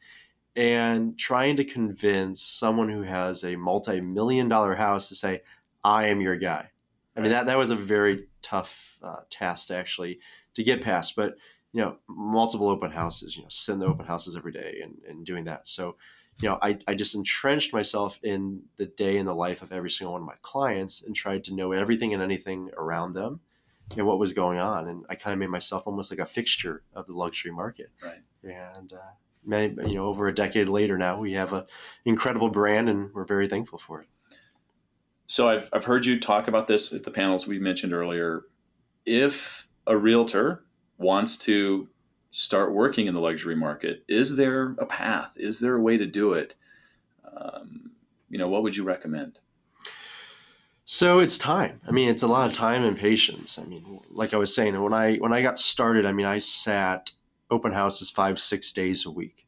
and 0.56 1.18
trying 1.18 1.58
to 1.58 1.66
convince 1.66 2.42
someone 2.42 2.90
who 2.90 3.02
has 3.02 3.44
a 3.44 3.56
multi-million 3.56 4.48
dollar 4.48 4.76
house 4.76 5.10
to 5.10 5.16
say, 5.16 5.42
"I 5.84 6.08
am 6.08 6.22
your 6.22 6.38
guy." 6.38 6.70
I 7.16 7.20
mean, 7.20 7.32
that 7.32 7.48
that 7.48 7.58
was 7.58 7.72
a 7.72 7.76
very 7.76 8.28
tough 8.42 8.78
uh, 9.04 9.22
task 9.30 9.68
to 9.68 9.76
actually 9.76 10.20
to 10.56 10.64
get 10.64 10.84
past, 10.84 11.16
but 11.16 11.36
you 11.74 11.82
know, 11.82 11.96
multiple 12.08 12.70
open 12.70 12.92
houses, 12.92 13.36
you 13.36 13.44
know, 13.44 13.50
send 13.50 13.82
the 13.82 13.86
open 13.86 14.06
houses 14.06 14.36
every 14.36 14.52
day 14.52 14.82
and, 14.84 14.98
and 15.08 15.26
doing 15.26 15.46
that. 15.46 15.68
So, 15.68 15.96
you 16.42 16.50
know, 16.50 16.58
I, 16.62 16.78
I 16.88 16.96
just 16.96 17.16
entrenched 17.16 17.74
myself 17.74 18.20
in 18.24 18.64
the 18.78 18.86
day 18.86 19.18
in 19.18 19.26
the 19.26 19.36
life 19.36 19.62
of 19.62 19.72
every 19.72 19.90
single 19.90 20.14
one 20.14 20.22
of 20.22 20.28
my 20.28 20.36
clients 20.42 21.04
and 21.04 21.16
tried 21.16 21.46
to 21.46 21.54
know 21.54 21.72
everything 21.72 22.14
and 22.14 22.22
anything 22.22 22.70
around 22.76 23.14
them 23.14 23.40
and 23.98 24.06
what 24.06 24.20
was 24.20 24.34
going 24.34 24.60
on. 24.60 24.88
And 24.88 25.06
I 25.10 25.16
kind 25.16 25.34
of 25.34 25.40
made 25.40 25.50
myself 25.50 25.84
almost 25.86 26.12
like 26.12 26.20
a 26.20 26.26
fixture 26.26 26.84
of 26.94 27.08
the 27.08 27.14
luxury 27.14 27.52
market. 27.52 27.90
Right. 28.04 28.22
And 28.44 28.92
uh, 28.92 29.12
many, 29.46 29.74
you 29.88 29.96
know, 29.96 30.08
over 30.08 30.28
a 30.28 30.36
decade 30.36 30.68
later 30.68 30.98
now, 30.98 31.20
we 31.20 31.34
have 31.34 31.54
an 31.54 31.64
incredible 32.06 32.50
brand 32.50 32.90
and 32.90 33.14
we're 33.14 33.26
very 33.26 33.48
thankful 33.48 33.80
for 33.80 34.02
it. 34.02 34.08
So 35.28 35.48
I've, 35.48 35.70
I've 35.72 35.86
heard 35.86 36.06
you 36.06 36.20
talk 36.20 36.50
about 36.50 36.68
this 36.68 36.92
at 36.92 37.04
the 37.04 37.12
panels 37.12 37.48
we 37.48 37.60
mentioned 37.60 37.94
earlier. 37.94 38.44
If 39.06 39.68
a 39.88 39.96
realtor 39.96 40.64
wants 41.02 41.38
to 41.40 41.88
start 42.32 42.74
working 42.74 43.08
in 43.08 43.14
the 43.14 43.20
luxury 43.20 43.56
market, 43.56 44.04
is 44.08 44.36
there 44.36 44.76
a 44.78 44.86
path? 44.86 45.32
Is 45.36 45.60
there 45.60 45.76
a 45.76 45.82
way 45.82 45.98
to 45.98 46.06
do 46.06 46.34
it? 46.34 46.56
Um, 47.36 47.92
you 48.30 48.38
know, 48.38 48.48
what 48.48 48.64
would 48.64 48.76
you 48.76 48.84
recommend? 48.84 49.38
So 50.86 51.20
it's 51.20 51.38
time. 51.38 51.80
I 51.88 51.92
mean, 51.92 52.10
it's 52.10 52.24
a 52.24 52.28
lot 52.28 52.48
of 52.48 52.54
time 52.54 52.84
and 52.84 52.98
patience. 52.98 53.60
I 53.60 53.64
mean, 53.64 54.02
like 54.10 54.34
I 54.34 54.38
was 54.38 54.54
saying, 54.54 54.82
when 54.82 54.94
I 54.94 55.18
when 55.18 55.34
I 55.34 55.42
got 55.42 55.60
started, 55.60 56.06
I 56.06 56.12
mean, 56.12 56.26
I 56.26 56.40
sat 56.40 57.12
open 57.50 57.72
houses 57.72 58.10
five 58.10 58.40
six 58.40 58.72
days 58.72 59.06
a 59.06 59.12
week. 59.12 59.46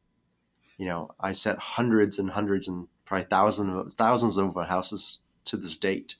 You 0.78 0.86
know, 0.86 1.10
I 1.18 1.32
sat 1.32 1.58
hundreds 1.58 2.18
and 2.18 2.30
hundreds 2.30 2.68
and 2.68 2.88
probably 3.04 3.26
thousands 3.26 3.74
of 3.74 3.94
thousands 3.94 4.36
of 4.36 4.48
open 4.48 4.64
houses 4.64 5.18
to 5.46 5.56
this 5.56 5.76
date. 5.76 6.16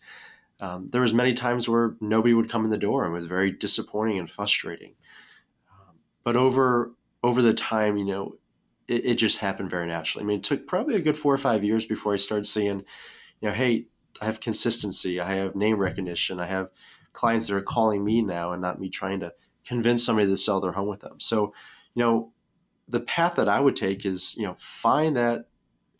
Um, 0.60 0.88
there 0.88 1.00
was 1.00 1.12
many 1.12 1.34
times 1.34 1.68
where 1.68 1.94
nobody 2.00 2.34
would 2.34 2.50
come 2.50 2.64
in 2.64 2.70
the 2.70 2.78
door 2.78 3.04
and 3.04 3.12
it 3.12 3.16
was 3.16 3.26
very 3.26 3.50
disappointing 3.50 4.18
and 4.18 4.30
frustrating. 4.30 4.94
But 6.24 6.36
over 6.36 6.92
over 7.22 7.42
the 7.42 7.54
time, 7.54 7.96
you 7.96 8.04
know, 8.04 8.36
it, 8.88 9.04
it 9.04 9.14
just 9.14 9.38
happened 9.38 9.70
very 9.70 9.86
naturally. 9.86 10.24
I 10.24 10.26
mean, 10.26 10.38
it 10.38 10.44
took 10.44 10.66
probably 10.66 10.96
a 10.96 11.00
good 11.00 11.16
four 11.16 11.32
or 11.34 11.38
five 11.38 11.64
years 11.64 11.86
before 11.86 12.14
I 12.14 12.18
started 12.18 12.46
seeing, 12.46 12.78
you 13.40 13.48
know, 13.48 13.52
hey, 13.52 13.86
I 14.20 14.26
have 14.26 14.40
consistency. 14.40 15.20
I 15.20 15.34
have 15.34 15.54
name 15.54 15.78
recognition. 15.78 16.40
I 16.40 16.46
have 16.46 16.70
clients 17.12 17.46
that 17.46 17.56
are 17.56 17.62
calling 17.62 18.04
me 18.04 18.22
now 18.22 18.52
and 18.52 18.62
not 18.62 18.80
me 18.80 18.90
trying 18.90 19.20
to 19.20 19.32
convince 19.66 20.04
somebody 20.04 20.28
to 20.28 20.36
sell 20.36 20.60
their 20.60 20.72
home 20.72 20.88
with 20.88 21.00
them. 21.00 21.20
So, 21.20 21.54
you 21.94 22.02
know, 22.02 22.32
the 22.88 23.00
path 23.00 23.36
that 23.36 23.48
I 23.48 23.58
would 23.58 23.76
take 23.76 24.04
is, 24.04 24.34
you 24.36 24.44
know, 24.44 24.56
find 24.58 25.16
that 25.16 25.46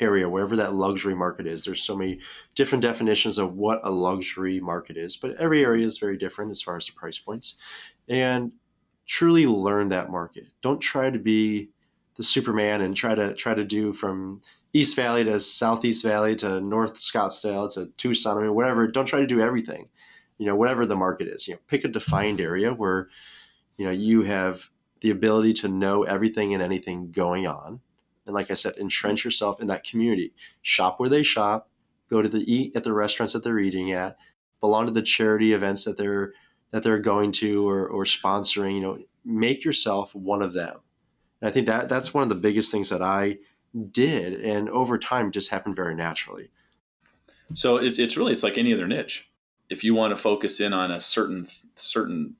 area 0.01 0.29
wherever 0.29 0.57
that 0.57 0.75
luxury 0.75 1.15
market 1.15 1.47
is. 1.47 1.65
There's 1.65 1.83
so 1.83 1.97
many 1.97 2.21
different 2.55 2.83
definitions 2.83 3.39
of 3.39 3.55
what 3.55 3.81
a 3.85 3.91
luxury 3.91 4.61
market 4.61 4.97
is, 4.97 5.17
but 5.17 5.37
every 5.37 5.65
area 5.65 5.87
is 5.87 5.99
very 5.99 6.19
different 6.19 6.51
as 6.51 6.61
far 6.61 6.77
as 6.77 6.87
the 6.87 6.93
price 6.93 7.19
points. 7.19 7.57
And 8.09 8.53
truly 9.07 9.47
learn 9.47 9.91
that 9.91 10.11
market. 10.11 10.47
Don't 10.63 10.81
try 10.81 11.11
to 11.11 11.19
be 11.19 11.71
the 12.17 12.23
Superman 12.23 12.81
and 12.81 12.97
try 12.97 13.15
to 13.15 13.35
try 13.35 13.55
to 13.55 13.65
do 13.65 13.93
from 13.93 14.43
East 14.73 14.97
Valley 14.97 15.25
to 15.25 15.41
Southeast 15.41 16.03
Valley 16.03 16.37
to 16.37 16.61
North 16.61 16.95
Scottsdale 16.95 17.73
to 17.75 17.87
Tucson. 17.97 18.39
I 18.39 18.43
mean, 18.43 18.55
whatever. 18.55 18.89
Don't 18.89 19.07
try 19.07 19.21
to 19.21 19.27
do 19.27 19.41
everything. 19.41 19.89
You 20.39 20.47
know, 20.47 20.57
whatever 20.57 20.87
the 20.87 20.97
market 20.97 21.29
is. 21.29 21.47
You 21.47 21.55
know, 21.55 21.61
pick 21.69 21.85
a 21.85 21.89
defined 21.89 22.41
area 22.41 22.73
where, 22.73 23.09
you 23.77 23.87
know, 23.87 23.93
you 23.93 24.23
have 24.23 24.69
the 25.01 25.11
ability 25.11 25.55
to 25.55 25.69
know 25.69 26.05
everything 26.05 26.55
and 26.55 26.63
anything 26.63 27.13
going 27.13 27.47
on. 27.47 27.81
And 28.27 28.35
like 28.35 28.51
I 28.51 28.55
said, 28.55 28.77
entrench 28.79 29.25
yourself 29.25 29.61
in 29.61 29.67
that 29.69 29.85
community. 29.85 30.33
Shop 30.63 30.99
where 30.99 31.11
they 31.11 31.23
shop, 31.23 31.69
go 32.09 32.23
to 32.23 32.29
the 32.29 32.41
eat 32.53 32.75
at 32.75 32.85
the 32.85 32.93
restaurants 32.93 33.35
that 33.35 33.45
they're 33.45 33.59
eating 33.59 33.93
at, 33.93 34.17
belong 34.61 34.87
to 34.87 34.93
the 34.93 35.03
charity 35.03 35.53
events 35.53 35.85
that 35.85 35.99
they're 35.99 36.33
that 36.75 36.83
they're 36.83 36.99
going 36.99 37.31
to 37.31 37.69
or, 37.69 37.87
or 37.87 38.03
sponsoring, 38.05 38.75
you 38.75 38.81
know, 38.81 38.99
make 39.25 39.65
yourself 39.65 40.13
one 40.13 40.43
of 40.43 40.53
them. 40.53 40.77
And 41.41 41.49
I 41.49 41.53
think 41.53 41.69
that 41.69 41.89
that's 41.89 42.13
one 42.13 42.25
of 42.25 42.29
the 42.29 42.35
biggest 42.35 42.73
things 42.73 42.89
that 42.89 43.01
I 43.01 43.39
did 43.93 44.41
and 44.45 44.69
over 44.69 44.99
time 44.99 45.31
just 45.31 45.51
happened 45.51 45.77
very 45.77 45.95
naturally. 45.95 46.51
So 47.55 47.77
it's 47.77 48.01
it's 48.01 48.17
really 48.17 48.33
it's 48.33 48.43
like 48.43 48.59
any 48.59 48.75
other 48.75 48.89
niche. 48.89 49.29
If 49.71 49.85
you 49.85 49.95
want 49.95 50.11
to 50.17 50.17
focus 50.17 50.59
in 50.59 50.73
on 50.73 50.91
a 50.91 50.99
certain 50.99 51.47
certain 51.77 52.35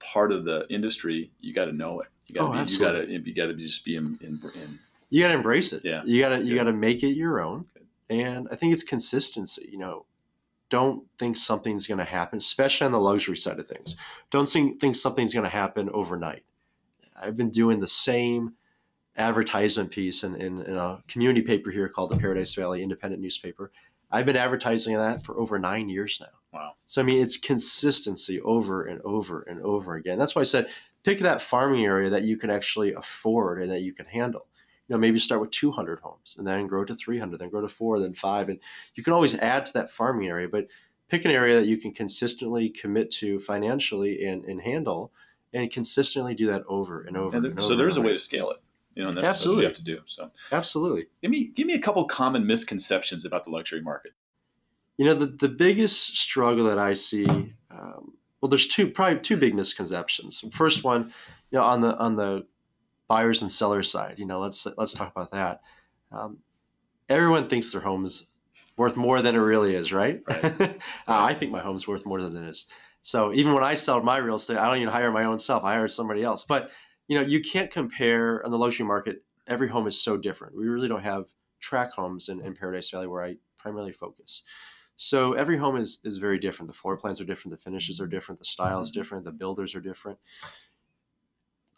part 0.00 0.32
of 0.32 0.44
the 0.44 0.66
industry, 0.68 1.30
you 1.40 1.54
got 1.54 1.64
to 1.64 1.72
know 1.72 2.00
it. 2.02 2.08
You 2.26 2.34
got 2.34 2.52
to 2.52 2.60
Oh, 2.60 2.64
be, 2.64 2.70
you 2.72 2.78
got 2.78 2.92
to 2.92 3.06
you 3.10 3.34
got 3.34 3.46
to 3.46 3.54
just 3.54 3.86
be 3.86 3.96
in, 3.96 4.18
in, 4.20 4.38
in 4.54 4.78
You 5.08 5.22
got 5.22 5.28
to 5.28 5.34
embrace 5.34 5.72
it. 5.72 5.82
Yeah. 5.86 6.02
You 6.04 6.20
got 6.20 6.36
to 6.36 6.38
you 6.42 6.50
Good. 6.50 6.56
got 6.56 6.64
to 6.64 6.74
make 6.74 7.02
it 7.02 7.14
your 7.16 7.40
own. 7.40 7.64
And 8.10 8.48
I 8.50 8.56
think 8.56 8.74
it's 8.74 8.82
consistency, 8.82 9.68
you 9.72 9.78
know. 9.78 10.04
Don't 10.70 11.04
think 11.18 11.36
something's 11.36 11.86
going 11.86 11.98
to 11.98 12.04
happen, 12.04 12.38
especially 12.38 12.86
on 12.86 12.92
the 12.92 13.00
luxury 13.00 13.36
side 13.36 13.58
of 13.58 13.68
things. 13.68 13.96
Don't 14.30 14.48
think, 14.48 14.80
think 14.80 14.96
something's 14.96 15.32
going 15.32 15.44
to 15.44 15.50
happen 15.50 15.88
overnight. 15.90 16.44
I've 17.20 17.36
been 17.36 17.50
doing 17.50 17.80
the 17.80 17.86
same 17.86 18.54
advertisement 19.16 19.90
piece 19.90 20.22
in, 20.22 20.36
in, 20.36 20.62
in 20.62 20.76
a 20.76 21.02
community 21.08 21.42
paper 21.42 21.70
here 21.70 21.88
called 21.88 22.10
the 22.10 22.18
Paradise 22.18 22.54
Valley 22.54 22.82
Independent 22.82 23.20
Newspaper. 23.20 23.72
I've 24.10 24.26
been 24.26 24.36
advertising 24.36 24.96
that 24.96 25.24
for 25.24 25.38
over 25.38 25.58
nine 25.58 25.88
years 25.88 26.18
now. 26.20 26.58
Wow. 26.58 26.72
So 26.86 27.02
I 27.02 27.04
mean, 27.04 27.20
it's 27.20 27.36
consistency 27.36 28.40
over 28.40 28.84
and 28.84 29.00
over 29.02 29.42
and 29.42 29.60
over 29.60 29.96
again. 29.96 30.18
That's 30.18 30.34
why 30.34 30.42
I 30.42 30.44
said 30.44 30.68
pick 31.04 31.20
that 31.20 31.42
farming 31.42 31.84
area 31.84 32.10
that 32.10 32.22
you 32.22 32.36
can 32.36 32.50
actually 32.50 32.94
afford 32.94 33.62
and 33.62 33.70
that 33.72 33.80
you 33.80 33.92
can 33.92 34.06
handle. 34.06 34.46
You 34.88 34.94
know, 34.94 34.98
maybe 34.98 35.18
start 35.18 35.40
with 35.40 35.50
200 35.50 36.00
homes 36.00 36.36
and 36.38 36.46
then 36.46 36.66
grow 36.66 36.84
to 36.84 36.94
300, 36.94 37.38
then 37.38 37.50
grow 37.50 37.60
to 37.60 37.68
four, 37.68 38.00
then 38.00 38.14
five, 38.14 38.48
and 38.48 38.58
you 38.94 39.04
can 39.04 39.12
always 39.12 39.38
add 39.38 39.66
to 39.66 39.72
that 39.74 39.92
farming 39.92 40.28
area. 40.28 40.48
But 40.48 40.68
pick 41.08 41.24
an 41.24 41.30
area 41.30 41.60
that 41.60 41.66
you 41.66 41.76
can 41.76 41.92
consistently 41.92 42.70
commit 42.70 43.10
to 43.10 43.40
financially 43.40 44.24
and, 44.26 44.44
and 44.44 44.60
handle, 44.60 45.12
and 45.52 45.70
consistently 45.70 46.34
do 46.34 46.48
that 46.48 46.64
over 46.68 47.02
and 47.02 47.16
over. 47.16 47.36
and 47.36 47.46
And, 47.46 47.58
over 47.58 47.60
so 47.60 47.76
there's 47.76 47.96
a 47.96 48.02
way 48.02 48.12
to 48.12 48.18
scale 48.18 48.50
it. 48.50 48.58
You 48.94 49.04
know, 49.04 49.08
and 49.10 49.18
that's, 49.18 49.28
Absolutely. 49.28 49.56
what 49.56 49.62
you 49.62 49.68
have 49.68 49.76
to 49.76 49.84
do. 49.84 50.00
So 50.06 50.30
Absolutely. 50.50 51.06
give 51.22 51.30
me 51.30 51.44
give 51.44 51.66
me 51.66 51.74
a 51.74 51.78
couple 51.78 52.04
common 52.06 52.46
misconceptions 52.46 53.24
about 53.24 53.44
the 53.44 53.50
luxury 53.50 53.80
market. 53.80 54.12
You 54.96 55.06
know, 55.06 55.14
the, 55.14 55.26
the 55.26 55.48
biggest 55.48 56.16
struggle 56.16 56.64
that 56.64 56.80
I 56.80 56.94
see, 56.94 57.24
um, 57.24 58.12
well, 58.40 58.48
there's 58.48 58.66
two 58.66 58.90
probably 58.90 59.20
two 59.20 59.36
big 59.36 59.54
misconceptions. 59.54 60.44
First 60.50 60.82
one, 60.82 61.12
you 61.52 61.58
know, 61.58 61.62
on 61.62 61.80
the 61.80 61.96
on 61.96 62.16
the 62.16 62.46
buyers 63.08 63.42
and 63.42 63.50
sellers 63.50 63.90
side, 63.90 64.18
you 64.18 64.26
know, 64.26 64.40
let's 64.40 64.66
let's 64.76 64.92
talk 64.92 65.12
about 65.14 65.32
that. 65.32 65.62
Um, 66.12 66.38
everyone 67.08 67.48
thinks 67.48 67.72
their 67.72 67.80
home 67.80 68.04
is 68.04 68.26
worth 68.76 68.96
more 68.96 69.20
than 69.22 69.34
it 69.34 69.38
really 69.38 69.74
is, 69.74 69.92
right? 69.92 70.22
uh, 70.28 70.68
I 71.06 71.34
think 71.34 71.50
my 71.50 71.60
home's 71.60 71.88
worth 71.88 72.06
more 72.06 72.22
than 72.22 72.36
it 72.36 72.48
is. 72.48 72.66
So 73.02 73.32
even 73.32 73.54
when 73.54 73.64
I 73.64 73.74
sell 73.74 74.02
my 74.02 74.18
real 74.18 74.36
estate, 74.36 74.58
I 74.58 74.66
don't 74.66 74.76
even 74.76 74.88
hire 74.88 75.10
my 75.10 75.24
own 75.24 75.38
self. 75.38 75.64
I 75.64 75.74
hire 75.74 75.88
somebody 75.88 76.22
else. 76.22 76.44
But 76.44 76.70
you 77.08 77.18
know, 77.18 77.26
you 77.26 77.40
can't 77.40 77.70
compare 77.70 78.44
on 78.44 78.50
the 78.50 78.58
luxury 78.58 78.86
market. 78.86 79.24
Every 79.46 79.68
home 79.68 79.86
is 79.86 80.00
so 80.00 80.16
different. 80.16 80.54
We 80.54 80.68
really 80.68 80.88
don't 80.88 81.02
have 81.02 81.24
track 81.60 81.92
homes 81.92 82.28
in, 82.28 82.40
in 82.44 82.54
Paradise 82.54 82.90
Valley 82.90 83.06
where 83.06 83.24
I 83.24 83.36
primarily 83.58 83.92
focus. 83.92 84.42
So 84.96 85.32
every 85.34 85.56
home 85.56 85.76
is 85.76 86.00
is 86.04 86.18
very 86.18 86.38
different. 86.38 86.70
The 86.70 86.76
floor 86.76 86.96
plans 86.96 87.20
are 87.20 87.24
different, 87.24 87.56
the 87.56 87.62
finishes 87.62 88.00
are 88.00 88.06
different, 88.06 88.40
the 88.40 88.44
style 88.44 88.80
is 88.80 88.90
different, 88.90 89.24
the 89.24 89.30
builders 89.30 89.74
are 89.74 89.80
different. 89.80 90.18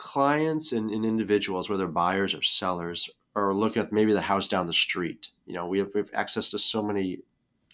Clients 0.01 0.73
and, 0.73 0.91
and 0.91 1.05
individuals, 1.05 1.69
whether 1.69 1.87
buyers 1.87 2.35
or 2.35 2.43
sellers, 2.43 3.11
are 3.37 3.55
looking 3.55 3.83
at 3.83 3.93
maybe 3.93 4.15
the 4.15 4.21
house 4.23 4.49
down 4.49 4.67
the 4.67 4.73
street. 4.73 5.29
You 5.45 5.53
know, 5.53 5.67
we 5.67 5.79
have, 5.81 5.91
we 5.95 6.01
have 6.01 6.11
access 6.15 6.51
to 6.53 6.59
so 6.59 6.83
many 6.83 7.19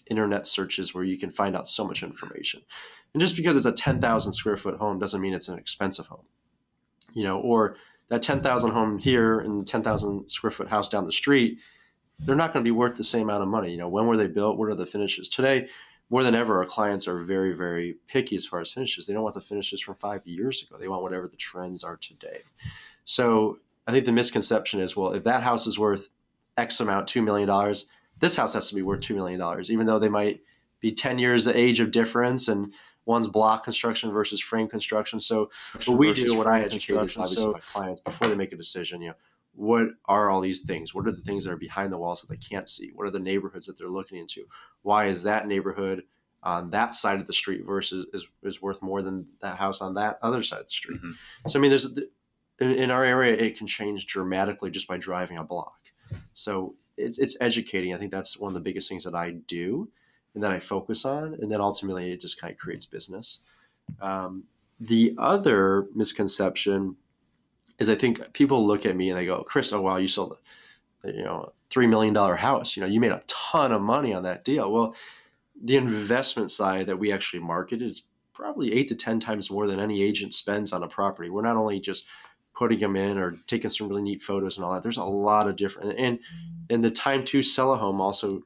internet 0.09 0.45
searches 0.45 0.93
where 0.93 1.05
you 1.05 1.17
can 1.17 1.31
find 1.31 1.55
out 1.55 1.69
so 1.69 1.87
much 1.87 2.03
information. 2.03 2.61
And 3.13 3.21
just 3.21 3.37
because 3.37 3.55
it's 3.55 3.65
a 3.65 3.71
10,000 3.71 4.33
square 4.33 4.57
foot 4.57 4.75
home 4.75 4.99
doesn't 4.99 5.21
mean 5.21 5.33
it's 5.33 5.47
an 5.47 5.57
expensive 5.57 6.07
home. 6.07 6.25
You 7.13 7.23
know, 7.23 7.39
or 7.39 7.77
that 8.09 8.23
10,000 8.23 8.71
home 8.71 8.97
here 8.97 9.39
and 9.39 9.65
10,000 9.65 10.27
square 10.27 10.51
foot 10.51 10.67
house 10.67 10.89
down 10.89 11.05
the 11.05 11.13
street, 11.13 11.59
they're 12.19 12.35
not 12.35 12.51
going 12.51 12.63
to 12.63 12.67
be 12.67 12.75
worth 12.75 12.97
the 12.97 13.05
same 13.05 13.29
amount 13.29 13.43
of 13.43 13.47
money. 13.47 13.71
You 13.71 13.77
know, 13.77 13.87
when 13.87 14.05
were 14.05 14.17
they 14.17 14.27
built? 14.27 14.57
What 14.57 14.67
are 14.67 14.75
the 14.75 14.85
finishes? 14.85 15.29
Today, 15.29 15.69
more 16.09 16.23
than 16.23 16.35
ever, 16.35 16.59
our 16.59 16.65
clients 16.65 17.07
are 17.07 17.23
very, 17.23 17.53
very 17.53 17.97
picky 18.07 18.35
as 18.35 18.45
far 18.45 18.61
as 18.61 18.71
finishes. 18.71 19.05
They 19.05 19.13
don't 19.13 19.23
want 19.23 19.35
the 19.35 19.41
finishes 19.41 19.81
from 19.81 19.95
five 19.95 20.25
years 20.25 20.63
ago. 20.63 20.77
They 20.79 20.87
want 20.87 21.03
whatever 21.03 21.27
the 21.27 21.35
trends 21.37 21.83
are 21.83 21.97
today. 21.97 22.39
So 23.05 23.59
I 23.85 23.91
think 23.91 24.05
the 24.05 24.11
misconception 24.11 24.79
is, 24.79 24.95
well, 24.95 25.13
if 25.13 25.25
that 25.25 25.43
house 25.43 25.67
is 25.67 25.77
worth 25.77 26.07
X 26.57 26.79
amount, 26.79 27.07
$2 27.07 27.23
million, 27.23 27.75
this 28.19 28.35
house 28.35 28.53
has 28.53 28.69
to 28.69 28.75
be 28.75 28.81
worth 28.81 29.01
$2 29.01 29.15
million, 29.15 29.41
even 29.69 29.85
though 29.85 29.99
they 29.99 30.09
might 30.09 30.41
be 30.79 30.91
10 30.93 31.19
years 31.19 31.45
the 31.45 31.57
age 31.57 31.79
of 31.79 31.91
difference 31.91 32.47
and 32.47 32.73
one's 33.05 33.27
block 33.27 33.63
construction 33.63 34.11
versus 34.11 34.39
frame 34.41 34.67
construction. 34.67 35.19
So 35.19 35.49
what 35.85 35.97
we 35.97 36.13
do, 36.13 36.35
what 36.35 36.47
I 36.47 36.61
educate 36.61 36.95
is 36.95 37.17
obviously 37.17 37.51
my 37.51 37.59
clients 37.59 38.01
before 38.01 38.27
they 38.27 38.35
make 38.35 38.53
a 38.53 38.57
decision, 38.57 39.01
you 39.01 39.09
know, 39.09 39.15
what 39.57 39.87
are 40.05 40.29
all 40.29 40.39
these 40.39 40.61
things? 40.61 40.93
What 40.93 41.07
are 41.07 41.11
the 41.11 41.21
things 41.21 41.43
that 41.43 41.51
are 41.51 41.57
behind 41.57 41.91
the 41.91 41.97
walls 41.97 42.21
that 42.21 42.29
they 42.29 42.37
can't 42.37 42.69
see? 42.69 42.91
What 42.93 43.07
are 43.07 43.11
the 43.11 43.19
neighborhoods 43.19 43.65
that 43.65 43.77
they're 43.77 43.89
looking 43.89 44.19
into? 44.19 44.45
Why 44.83 45.07
is 45.07 45.23
that 45.23 45.47
neighborhood 45.47 46.03
on 46.43 46.69
that 46.69 46.93
side 46.93 47.19
of 47.19 47.25
the 47.25 47.33
street 47.33 47.65
versus 47.65 48.05
is, 48.13 48.27
is 48.43 48.61
worth 48.61 48.83
more 48.83 49.01
than 49.01 49.25
that 49.41 49.57
house 49.57 49.81
on 49.81 49.95
that 49.95 50.19
other 50.21 50.43
side 50.43 50.59
of 50.59 50.67
the 50.67 50.71
street? 50.71 51.01
Mhm. 51.01 51.15
So 51.47 51.57
I 51.57 51.61
mean, 51.61 51.71
there's 51.71 51.85
in, 52.59 52.71
in 52.71 52.91
our 52.91 53.03
area, 53.03 53.33
it 53.33 53.57
can 53.57 53.65
change 53.65 54.05
dramatically 54.05 54.69
just 54.69 54.87
by 54.87 54.97
driving 54.97 55.37
a 55.37 55.43
block. 55.43 55.79
So 56.33 56.75
it's 56.95 57.17
it's 57.17 57.37
educating. 57.41 57.95
I 57.95 57.97
think 57.97 58.11
that's 58.11 58.37
one 58.37 58.49
of 58.49 58.53
the 58.53 58.59
biggest 58.59 58.87
things 58.87 59.05
that 59.05 59.15
I 59.15 59.31
do 59.31 59.89
and 60.35 60.43
that 60.43 60.51
I 60.51 60.59
focus 60.59 61.03
on, 61.03 61.33
and 61.41 61.51
then 61.51 61.61
ultimately 61.61 62.11
it 62.11 62.21
just 62.21 62.39
kind 62.39 62.53
of 62.53 62.59
creates 62.59 62.85
business. 62.85 63.39
Um, 63.99 64.43
the 64.79 65.15
other 65.17 65.87
misconception 65.95 66.95
is 67.79 67.89
I 67.89 67.95
think 67.95 68.33
people 68.33 68.65
look 68.65 68.85
at 68.85 68.95
me 68.95 69.09
and 69.09 69.19
they 69.19 69.25
go, 69.25 69.43
Chris, 69.43 69.73
oh 69.73 69.81
wow, 69.81 69.97
you 69.97 70.07
sold 70.07 70.37
a 71.03 71.11
you 71.11 71.23
know 71.23 71.51
three 71.69 71.87
million 71.87 72.13
dollar 72.13 72.35
house. 72.35 72.75
You 72.75 72.81
know, 72.81 72.87
you 72.87 72.99
made 72.99 73.11
a 73.11 73.23
ton 73.27 73.71
of 73.71 73.81
money 73.81 74.13
on 74.13 74.23
that 74.23 74.43
deal. 74.43 74.71
Well, 74.71 74.95
the 75.63 75.75
investment 75.75 76.51
side 76.51 76.87
that 76.87 76.99
we 76.99 77.11
actually 77.11 77.39
market 77.39 77.81
is 77.81 78.03
probably 78.33 78.73
eight 78.73 78.89
to 78.89 78.95
ten 78.95 79.19
times 79.19 79.49
more 79.49 79.67
than 79.67 79.79
any 79.79 80.01
agent 80.03 80.33
spends 80.33 80.73
on 80.73 80.83
a 80.83 80.87
property. 80.87 81.29
We're 81.29 81.41
not 81.41 81.57
only 81.57 81.79
just 81.79 82.05
putting 82.55 82.79
them 82.79 82.95
in 82.95 83.17
or 83.17 83.37
taking 83.45 83.69
some 83.69 83.87
really 83.87 84.01
neat 84.01 84.23
photos 84.23 84.57
and 84.57 84.65
all 84.65 84.73
that. 84.73 84.83
There's 84.83 84.97
a 84.97 85.03
lot 85.03 85.47
of 85.47 85.55
different 85.55 85.99
and 85.99 86.19
and 86.69 86.83
the 86.83 86.91
time 86.91 87.23
to 87.25 87.43
sell 87.43 87.73
a 87.73 87.77
home 87.77 88.01
also 88.01 88.43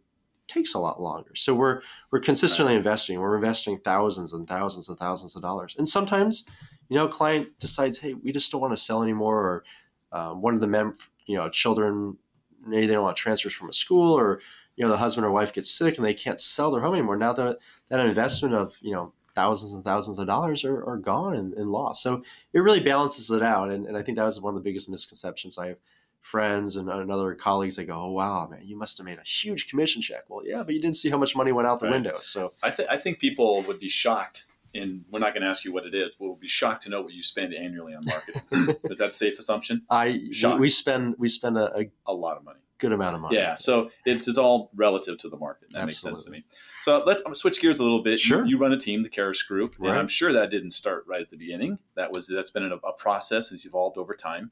takes 0.52 0.74
a 0.74 0.80
lot 0.80 1.02
longer. 1.02 1.36
So 1.36 1.54
we're 1.54 1.82
we're 2.12 2.20
consistently 2.20 2.76
investing. 2.76 3.20
We're 3.20 3.36
investing 3.36 3.80
thousands 3.80 4.34
and 4.34 4.48
thousands 4.48 4.90
and 4.90 4.98
thousands 4.98 5.36
of 5.36 5.42
dollars. 5.42 5.76
And 5.78 5.88
sometimes, 5.88 6.46
you 6.90 6.98
know, 6.98 7.06
a 7.06 7.10
client 7.10 7.60
decides, 7.60 7.98
hey, 7.98 8.14
we 8.14 8.32
just 8.32 8.52
don't 8.52 8.62
want 8.62 8.74
to 8.76 8.84
sell 8.84 9.04
anymore, 9.04 9.38
or 9.38 9.64
um, 10.12 10.42
one 10.42 10.54
of 10.54 10.62
the 10.62 10.68
mem, 10.68 10.96
you 11.26 11.38
know, 11.38 11.50
children 11.50 12.18
maybe 12.66 12.86
they 12.86 12.94
don't 12.94 13.04
want 13.04 13.18
transfers 13.18 13.54
from 13.54 13.70
a 13.70 13.74
school, 13.74 14.18
or 14.18 14.42
you 14.76 14.86
know, 14.86 14.92
the 14.92 14.98
husband 14.98 15.26
or 15.26 15.32
wife 15.32 15.54
gets 15.54 15.72
sick 15.72 15.98
and 15.98 16.06
they 16.06 16.14
can't 16.14 16.40
sell 16.40 16.72
their 16.72 16.82
home 16.82 16.94
anymore. 16.94 17.18
Now 17.18 17.34
that 17.34 17.58
that 17.90 18.06
investment 18.06 18.54
of 18.54 18.76
you 18.82 18.94
know 18.94 19.14
thousands 19.34 19.74
and 19.74 19.84
thousands 19.84 20.20
of 20.20 20.28
dollars 20.28 20.66
are, 20.66 20.84
are 20.84 20.98
gone 20.98 21.36
and, 21.36 21.54
and 21.54 21.72
lost. 21.72 22.04
So 22.04 22.24
it 22.54 22.60
really 22.60 22.82
balances 22.82 23.32
it 23.32 23.42
out. 23.42 23.72
And, 23.72 23.86
and 23.86 23.98
I 23.98 24.04
think 24.04 24.18
that 24.18 24.26
was 24.26 24.42
one 24.42 24.56
of 24.56 24.62
the 24.62 24.70
biggest 24.70 24.90
misconceptions 24.90 25.58
I 25.58 25.70
have 25.70 25.78
friends 26.22 26.78
and, 26.78 26.88
and 26.90 27.12
other 27.12 27.34
colleagues 27.36 27.76
they 27.76 27.86
go 27.86 27.94
oh 27.96 28.12
wow 28.12 28.48
man 28.48 28.62
you 28.64 28.78
must 28.78 28.98
have 28.98 29.06
made 29.06 29.18
a 29.18 29.24
huge 29.24 29.68
commission 29.68 30.02
check 30.02 30.24
well 30.30 30.42
yeah 30.46 30.62
but 30.64 30.74
you 30.74 30.82
didn't 30.82 30.96
see 30.96 31.10
how 31.10 31.18
much 31.18 31.36
money 31.36 31.52
went 31.52 31.68
out 31.68 31.80
the 31.80 31.86
Right. 31.88 31.94
window 31.94 32.20
so 32.20 32.54
I, 32.62 32.70
th- 32.70 32.88
I 32.90 32.98
think 32.98 33.20
people 33.20 33.64
would 33.64 33.80
be 33.80 33.90
shocked, 33.90 34.46
and 34.76 35.04
we're 35.12 35.20
not 35.20 35.34
going 35.34 35.42
to 35.42 35.50
ask 35.50 35.66
you 35.66 35.74
what 35.74 35.86
it 35.86 35.94
is. 35.96 36.12
We'll 36.20 36.36
be 36.36 36.48
shocked 36.48 36.84
to 36.84 36.90
know 36.90 37.02
what 37.02 37.12
you 37.12 37.24
spend 37.24 37.54
annually 37.54 37.94
on 37.96 38.06
marketing. 38.06 38.42
is 38.86 39.00
that 39.00 39.10
a 39.10 39.14
safe 39.14 39.38
assumption? 39.40 39.82
i 39.90 40.06
we, 40.10 40.34
Shocked. 40.34 40.60
we 40.60 40.70
spend 40.70 41.16
we 41.18 41.28
spend 41.28 41.58
a, 41.58 41.78
a 41.80 41.92
A 42.06 42.14
lot 42.14 42.38
of 42.38 42.44
money. 42.46 42.60
good 42.78 42.92
amount 42.94 43.16
of 43.16 43.22
money 43.22 43.36
Yeah, 43.36 43.56
so 43.56 43.90
it's, 44.06 44.28
it's 44.30 44.38
all 44.38 44.70
relative 44.76 45.18
to 45.20 45.30
the 45.30 45.38
market. 45.38 45.70
That 45.74 45.86
makes 45.86 45.98
sense 46.00 46.24
to 46.26 46.32
me. 46.32 46.44
So 46.84 47.04
let's 47.06 47.22
I'm 47.26 47.36
switch 47.36 47.60
gears 47.60 47.80
a 47.80 47.84
little 47.84 48.04
bit. 48.04 48.14
You- 48.14 48.18
Sure. 48.18 48.46
You, 48.46 48.58
run 48.60 48.72
a 48.74 48.78
team, 48.80 49.02
the 49.04 49.10
Karas 49.10 49.46
Group, 49.46 49.76
and 49.80 49.88
Right. 49.88 49.98
I'm 49.98 50.08
sure 50.08 50.32
that 50.34 50.50
didn't 50.52 50.72
start 50.72 51.06
right 51.08 51.22
at 51.22 51.30
the 51.32 51.38
beginning. 51.38 51.78
That 51.96 52.14
was 52.14 52.28
that's 52.28 52.52
been 52.52 52.72
a, 52.72 52.76
a 52.76 52.94
process 52.94 53.50
that's 53.50 53.66
evolved 53.66 53.98
over 53.98 54.14
time. 54.16 54.52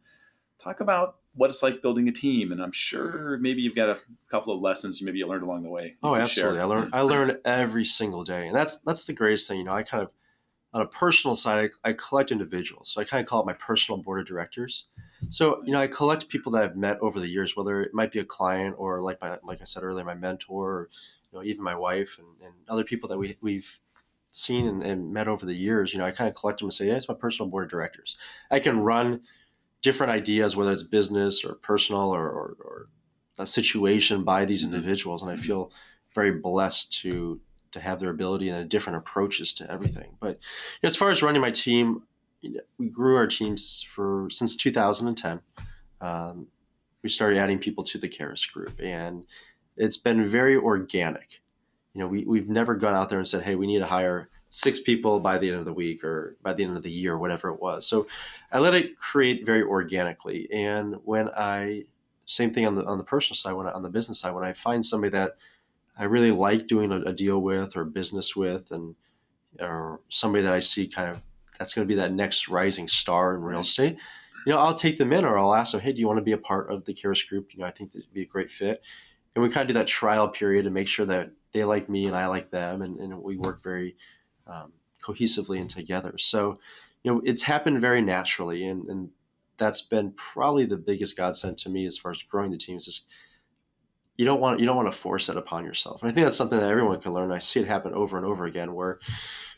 Talk 0.62 0.82
about 0.82 1.16
what 1.40 1.50
it's 1.50 1.64
like 1.64 1.82
building 1.82 2.10
a 2.10 2.12
team, 2.12 2.52
and 2.52 2.62
I'm 2.62 2.74
sure 2.74 3.38
maybe 3.38 3.62
you've 3.62 3.76
got 3.76 3.88
a 3.88 3.98
couple 4.30 4.54
of 4.54 4.62
lessons 4.62 5.00
you 5.00 5.06
maybe 5.06 5.20
you 5.20 5.26
learned 5.26 5.44
along 5.44 5.64
the 5.64 5.70
way. 5.70 5.96
Oh, 6.04 6.14
absolutely. 6.14 6.58
share. 6.58 6.64
I 6.64 6.66
learn 6.66 6.90
I 6.92 7.02
learn 7.02 7.38
every 7.46 7.86
single 7.86 8.26
day, 8.26 8.48
and 8.48 8.56
that's 8.56 8.82
that's 8.82 9.06
the 9.06 9.14
greatest 9.14 9.48
thing. 9.48 9.60
You 9.60 9.64
know, 9.64 9.72
I 9.72 9.84
kind 9.84 10.04
of 10.04 10.10
on 10.74 10.82
a 10.82 10.86
personal 10.86 11.38
side, 11.38 11.72
I, 11.86 11.92
I 11.92 11.94
collect 11.94 12.34
individuals, 12.34 12.92
so 12.92 13.00
I 13.00 13.06
kind 13.06 13.24
of 13.24 13.30
call 13.30 13.40
it 13.40 13.46
my 13.46 13.54
personal 13.54 14.02
board 14.02 14.20
of 14.20 14.28
directors. 14.28 14.88
So 15.30 15.64
you 15.64 15.72
know, 15.72 15.80
I 15.80 15.88
collect 15.88 16.28
people 16.28 16.52
that 16.54 16.64
I've 16.66 16.76
met 16.76 17.00
over 17.00 17.22
the 17.22 17.30
years, 17.30 17.56
whether 17.56 17.84
it 17.84 17.94
might 17.94 18.12
be 18.12 18.20
a 18.20 18.26
client 18.26 18.76
or 18.78 19.02
like 19.02 19.22
my 19.22 19.38
like 19.42 19.62
I 19.62 19.64
said 19.64 19.84
earlier, 19.84 20.04
my 20.04 20.16
mentor, 20.16 20.70
or 20.70 20.90
you 21.32 21.40
know, 21.40 21.46
even 21.46 21.64
my 21.64 21.76
wife 21.76 22.18
and, 22.20 22.28
and 22.48 22.54
other 22.68 22.84
people 22.84 23.08
that 23.10 23.18
we 23.18 23.38
we've 23.40 23.80
seen 24.32 24.68
and, 24.68 24.84
and 24.84 25.14
met 25.14 25.30
over 25.30 25.46
the 25.46 25.56
years. 25.56 25.94
You 25.94 26.00
know, 26.00 26.06
I 26.06 26.12
kind 26.12 26.30
of 26.30 26.36
collect 26.36 26.60
them 26.60 26.68
and 26.68 26.74
say, 26.74 26.88
yeah, 26.88 26.96
it's 26.96 27.08
my 27.08 27.16
personal 27.16 27.50
board 27.50 27.64
of 27.64 27.72
directors. 27.72 28.18
I 28.52 28.60
can 28.60 28.82
run 28.82 29.22
different 29.82 30.12
ideas, 30.12 30.56
whether 30.56 30.72
it's 30.72 30.84
business 30.84 31.44
or 31.46 31.56
personal 31.56 32.14
or, 32.14 32.28
or, 32.30 32.58
or 32.60 32.88
a 33.38 33.46
situation 33.46 34.24
by 34.24 34.46
these 34.46 34.64
Mm-hmm. 34.64 34.76
individuals, 34.76 35.24
and 35.24 35.32
I 35.32 35.36
feel 35.36 35.72
very 36.16 36.32
blessed 36.32 37.02
to 37.02 37.40
to 37.72 37.80
have 37.80 38.00
their 38.00 38.10
ability 38.10 38.50
and 38.50 38.68
different 38.68 38.98
approaches 38.98 39.54
to 39.54 39.72
everything. 39.72 40.18
But 40.20 40.32
you 40.32 40.84
know, 40.84 40.88
as 40.88 40.96
far 40.96 41.12
as 41.12 41.22
running 41.22 41.42
my 41.42 41.52
team, 41.52 42.04
you 42.42 42.54
know, 42.54 42.60
we 42.80 42.90
grew 42.90 43.16
our 43.18 43.28
teams 43.28 43.86
for 43.94 44.28
since 44.32 44.56
2010. 44.58 45.42
Um, 46.02 46.48
we 47.04 47.10
started 47.10 47.38
adding 47.38 47.60
people 47.60 47.84
to 47.86 47.98
the 47.98 48.10
Karas 48.10 48.52
group, 48.52 48.80
and 48.82 49.24
it's 49.78 49.98
been 49.98 50.28
very 50.28 50.58
organic. 50.58 51.42
You 51.94 52.02
know, 52.02 52.08
we, 52.08 52.26
we've 52.26 52.50
never 52.50 52.76
gone 52.76 52.96
out 52.96 53.10
there 53.10 53.20
and 53.20 53.28
said, 53.28 53.44
hey, 53.44 53.56
we 53.56 53.68
need 53.68 53.80
to 53.80 53.86
hire 53.86 54.30
six 54.50 54.80
people 54.80 55.20
by 55.20 55.38
the 55.38 55.50
end 55.50 55.60
of 55.60 55.66
the 55.66 55.74
week 55.74 56.04
or 56.04 56.36
by 56.42 56.54
the 56.54 56.64
end 56.64 56.76
of 56.76 56.84
the 56.84 56.92
year, 56.92 57.18
whatever 57.18 57.50
it 57.50 57.62
was. 57.62 57.86
So 57.86 58.08
I 58.52 58.60
let 58.60 58.74
it 58.74 58.98
create 58.98 59.46
very 59.46 59.64
organically. 59.64 60.50
And 60.52 60.96
when 61.04 61.30
I, 61.30 61.84
same 62.26 62.52
thing 62.54 62.66
on 62.66 62.76
the 62.76 62.86
on 62.86 62.98
the 62.98 63.04
personal 63.04 63.36
side, 63.36 63.54
when 63.54 63.68
I, 63.68 63.72
on 63.72 63.84
the 63.84 63.90
business 63.90 64.20
side, 64.20 64.34
when 64.34 64.44
I 64.44 64.54
find 64.54 64.86
somebody 64.86 65.12
that 65.12 65.38
I 65.98 66.06
really 66.06 66.32
like 66.32 66.68
doing 66.68 66.92
a, 66.92 67.02
a 67.02 67.14
deal 67.14 67.40
with 67.40 67.76
or 67.76 67.86
business 67.86 68.36
with, 68.36 68.72
and 68.72 68.96
or 69.60 70.00
somebody 70.10 70.44
that 70.44 70.54
I 70.54 70.60
see 70.60 70.88
kind 70.88 71.10
of 71.12 71.22
that's 71.58 71.74
going 71.74 71.88
to 71.88 71.92
be 71.92 72.00
that 72.00 72.14
next 72.14 72.48
rising 72.48 72.88
star 72.88 73.36
in 73.36 73.42
real 73.42 73.62
estate, 73.62 73.98
you 74.46 74.54
know, 74.54 74.60
I'll 74.60 74.76
take 74.76 74.98
them 74.98 75.12
in 75.12 75.26
or 75.26 75.38
I'll 75.38 75.54
ask 75.54 75.74
them, 75.74 75.82
hey, 75.82 75.92
do 75.92 76.00
you 76.00 76.08
want 76.08 76.18
to 76.18 76.24
be 76.24 76.32
a 76.32 76.38
part 76.38 76.72
of 76.72 76.86
the 76.86 76.94
Karas 76.94 77.28
group? 77.28 77.54
You 77.54 77.60
know, 77.60 77.66
I 77.66 77.72
think 77.72 77.92
that'd 77.92 78.14
be 78.14 78.22
a 78.22 78.26
great 78.26 78.50
fit. 78.50 78.82
And 79.36 79.44
we 79.44 79.50
kind 79.50 79.70
of 79.70 79.76
do 79.76 79.80
that 79.80 79.88
trial 79.88 80.28
period 80.28 80.64
to 80.64 80.70
make 80.70 80.88
sure 80.88 81.06
that 81.08 81.32
they 81.52 81.64
like 81.64 81.90
me 81.90 82.06
and 82.06 82.16
I 82.16 82.28
like 82.28 82.52
them, 82.52 82.82
and, 82.82 83.00
and 83.00 83.22
we 83.22 83.38
work 83.38 83.64
very 83.64 83.96
um, 84.50 84.74
cohesively 85.02 85.62
and 85.62 85.70
together. 85.70 86.18
So, 86.18 86.60
you 87.04 87.12
know, 87.12 87.22
it's 87.24 87.42
happened 87.42 87.82
very 87.82 88.02
naturally, 88.02 88.66
and, 88.66 88.88
and 88.90 89.10
that's 89.58 89.82
been 89.82 90.12
probably 90.12 90.66
the 90.66 90.78
biggest 90.78 91.16
godsend 91.16 91.60
to 91.60 91.70
me 91.70 91.86
as 91.86 91.98
far 91.98 92.12
as 92.12 92.24
growing 92.24 92.52
the 92.52 92.58
team. 92.58 92.78
Is 92.78 92.86
just 92.86 93.06
you 94.18 94.26
don't 94.26 94.42
want 94.42 94.60
you 94.60 94.66
don't 94.66 94.76
want 94.76 94.92
to 94.92 94.98
force 94.98 95.30
it 95.30 95.38
upon 95.38 95.64
yourself. 95.64 96.02
And 96.02 96.12
I 96.12 96.14
think 96.14 96.26
that's 96.26 96.36
something 96.36 96.60
that 96.60 96.70
everyone 96.70 97.00
can 97.00 97.14
learn. 97.14 97.32
I 97.32 97.40
see 97.40 97.62
it 97.62 97.68
happen 97.68 97.94
over 97.94 98.18
and 98.18 98.26
over 98.26 98.46
again 98.46 98.74
where 98.74 99.00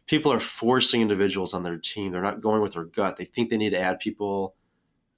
people 0.05 0.33
are 0.33 0.39
forcing 0.39 1.01
individuals 1.01 1.53
on 1.53 1.63
their 1.63 1.77
team. 1.77 2.11
They're 2.11 2.21
not 2.21 2.41
going 2.41 2.61
with 2.61 2.73
their 2.73 2.83
gut. 2.83 3.17
They 3.17 3.25
think 3.25 3.49
they 3.49 3.57
need 3.57 3.71
to 3.71 3.79
add 3.79 3.99
people, 3.99 4.55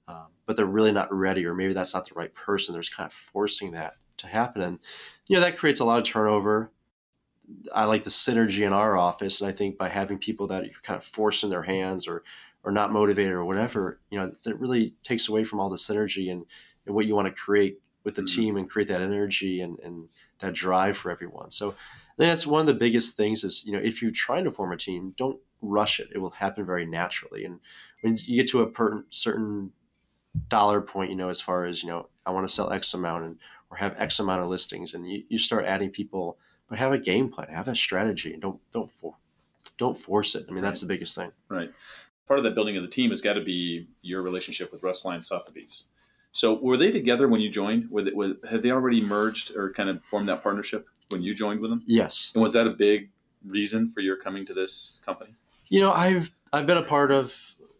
um, 0.08 0.28
but 0.46 0.56
they're 0.56 0.64
really 0.64 0.92
not 0.92 1.12
ready, 1.12 1.44
or 1.44 1.54
maybe 1.54 1.74
that's 1.74 1.92
not 1.92 2.08
the 2.08 2.14
right 2.14 2.32
person. 2.32 2.72
They're 2.72 2.82
just 2.82 2.96
kind 2.96 3.06
of 3.06 3.12
forcing 3.12 3.72
that 3.72 3.94
to 4.18 4.28
happen, 4.28 4.62
and 4.62 4.78
you 5.26 5.36
know 5.36 5.42
that 5.42 5.58
creates 5.58 5.80
a 5.80 5.84
lot 5.84 5.98
of 5.98 6.04
turnover. 6.04 6.70
I 7.72 7.84
like 7.84 8.04
the 8.04 8.10
synergy 8.10 8.66
in 8.66 8.72
our 8.72 8.96
office, 8.96 9.40
and 9.40 9.48
I 9.48 9.52
think 9.52 9.78
by 9.78 9.88
having 9.88 10.18
people 10.18 10.48
that 10.48 10.64
you're 10.64 10.80
kind 10.82 10.98
of 10.98 11.04
forcing 11.04 11.50
their 11.50 11.62
hands 11.62 12.06
or 12.08 12.24
or 12.62 12.72
not 12.72 12.92
motivated 12.92 13.32
or 13.32 13.44
whatever, 13.44 14.00
you 14.10 14.18
know, 14.18 14.32
that 14.44 14.58
really 14.58 14.94
takes 15.02 15.28
away 15.28 15.44
from 15.44 15.60
all 15.60 15.68
the 15.68 15.76
synergy 15.76 16.32
and, 16.32 16.46
and 16.86 16.94
what 16.94 17.04
you 17.06 17.14
want 17.14 17.28
to 17.28 17.34
create 17.34 17.82
with 18.04 18.14
the 18.14 18.22
Mhm. 18.22 18.26
team 18.34 18.56
and 18.56 18.70
create 18.70 18.88
that 18.88 19.02
energy 19.02 19.60
and, 19.60 19.78
and 19.80 20.08
that 20.38 20.54
drive 20.54 20.96
for 20.96 21.10
everyone. 21.10 21.50
So 21.50 21.70
I 21.70 22.16
think 22.16 22.30
that's 22.30 22.46
one 22.46 22.60
of 22.62 22.66
the 22.66 22.74
biggest 22.74 23.16
things 23.16 23.44
is, 23.44 23.64
you 23.66 23.72
know, 23.72 23.80
if 23.80 24.00
you're 24.00 24.12
trying 24.12 24.44
to 24.44 24.50
form 24.52 24.72
a 24.72 24.78
team, 24.78 25.12
don't 25.16 25.38
rush 25.60 26.00
it. 26.00 26.08
It 26.14 26.18
will 26.18 26.30
happen 26.30 26.64
very 26.64 26.86
naturally. 26.86 27.44
And 27.44 27.60
when 28.00 28.16
you 28.18 28.36
get 28.42 28.50
to 28.52 28.62
a 28.62 28.66
per- 28.70 29.04
certain 29.10 29.72
dollar 30.48 30.80
point, 30.80 31.10
you 31.10 31.16
know, 31.16 31.28
as 31.28 31.40
far 31.40 31.64
as, 31.64 31.82
you 31.82 31.88
know, 31.88 32.08
I 32.26 32.30
want 32.30 32.46
to 32.46 32.52
sell 32.52 32.70
X 32.72 32.94
amount 32.94 33.24
and 33.24 33.38
or 33.70 33.76
have 33.76 33.94
X 33.98 34.18
amount 34.18 34.42
of 34.42 34.50
listings 34.50 34.94
and 34.94 35.08
you, 35.08 35.24
you 35.28 35.38
start 35.38 35.64
adding 35.64 35.90
people, 35.90 36.38
but 36.68 36.78
have 36.78 36.92
a 36.92 36.98
game 36.98 37.28
plan, 37.30 37.48
have 37.48 37.68
a 37.68 37.76
strategy 37.76 38.32
and 38.32 38.42
don't, 38.42 38.60
don't, 38.72 38.90
for, 38.90 39.14
don't 39.78 39.98
force 39.98 40.34
it. 40.34 40.46
I 40.48 40.52
mean, 40.52 40.62
that's 40.62 40.80
the 40.80 40.86
biggest 40.86 41.14
thing. 41.14 41.30
Right. 41.48 41.70
Part 42.26 42.38
of 42.38 42.44
that 42.44 42.54
building 42.54 42.76
of 42.76 42.82
the 42.82 42.88
team 42.88 43.10
has 43.10 43.20
got 43.20 43.34
to 43.34 43.44
be 43.44 43.86
your 44.02 44.22
relationship 44.22 44.72
with 44.72 44.82
Russ 44.82 45.04
Lyon 45.04 45.22
Sotheby's. 45.22 45.84
So 46.32 46.54
were 46.54 46.76
they 46.76 46.90
together 46.90 47.28
when 47.28 47.40
you 47.40 47.50
joined? 47.50 47.90
Were 47.90 48.02
they, 48.02 48.10
were, 48.10 48.34
had 48.50 48.62
they 48.62 48.70
already 48.70 49.00
merged 49.00 49.54
or 49.54 49.72
kind 49.72 49.88
of 49.88 50.02
formed 50.04 50.28
that 50.28 50.42
partnership 50.42 50.86
when 51.10 51.22
you 51.22 51.34
joined 51.34 51.60
with 51.60 51.70
them? 51.70 51.82
Yes. 51.86 52.32
And 52.34 52.42
was 52.42 52.54
that 52.54 52.66
a 52.66 52.70
big 52.70 53.10
reason 53.46 53.92
for 53.92 54.00
your 54.00 54.16
coming 54.16 54.46
to 54.46 54.54
this 54.54 54.98
company? 55.04 55.34
You 55.68 55.80
know, 55.80 55.92
I've 55.92 56.30
I've 56.52 56.66
been 56.66 56.78
a 56.78 56.82
part 56.82 57.10
of, 57.10 57.32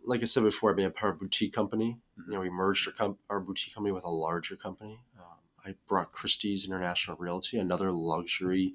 like 0.06 0.22
I 0.22 0.26
said 0.26 0.42
before, 0.42 0.70
I've 0.70 0.76
been 0.76 0.86
a 0.86 0.90
part 0.90 1.14
of 1.14 1.16
a 1.16 1.24
boutique 1.24 1.52
company. 1.52 1.96
You 2.28 2.34
know, 2.34 2.40
we 2.40 2.50
merged 2.50 2.86
our, 2.86 2.92
com- 2.92 3.18
our 3.30 3.40
boutique 3.40 3.74
company 3.74 3.92
with 3.92 4.04
a 4.04 4.10
larger 4.10 4.56
company. 4.56 4.98
Um, 5.18 5.33
I 5.64 5.74
brought 5.88 6.12
Christie's 6.12 6.66
International 6.66 7.16
Realty, 7.16 7.58
another 7.58 7.90
luxury 7.92 8.74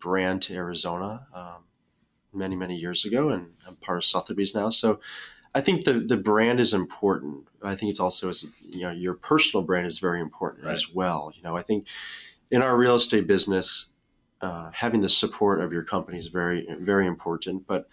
brand, 0.00 0.42
to 0.42 0.54
Arizona 0.54 1.26
um, 1.34 1.64
many 2.32 2.56
many 2.56 2.76
years 2.76 3.04
ago, 3.04 3.30
and 3.30 3.52
I'm 3.66 3.76
part 3.76 3.98
of 3.98 4.04
Sotheby's 4.04 4.54
now. 4.54 4.70
So. 4.70 5.00
I 5.52 5.62
think 5.62 5.84
the, 5.84 5.94
the 5.94 6.16
brand 6.16 6.60
is 6.60 6.74
important. 6.74 7.48
I 7.60 7.74
think 7.74 7.90
it's 7.90 7.98
also 7.98 8.28
as 8.28 8.44
you 8.62 8.82
know 8.82 8.92
your 8.92 9.14
personal 9.14 9.66
brand 9.66 9.84
is 9.88 9.98
very 9.98 10.20
important 10.20 10.64
Right. 10.64 10.72
as 10.74 10.94
well. 10.94 11.32
You 11.34 11.42
know, 11.42 11.56
I 11.56 11.62
think 11.62 11.88
in 12.52 12.62
our 12.62 12.76
real 12.76 12.94
estate 12.94 13.26
business, 13.26 13.90
uh, 14.40 14.70
having 14.72 15.00
the 15.00 15.08
support 15.08 15.60
of 15.60 15.72
your 15.72 15.82
company 15.82 16.18
is 16.18 16.28
very 16.28 16.68
very 16.78 17.08
important. 17.08 17.66
But 17.66 17.88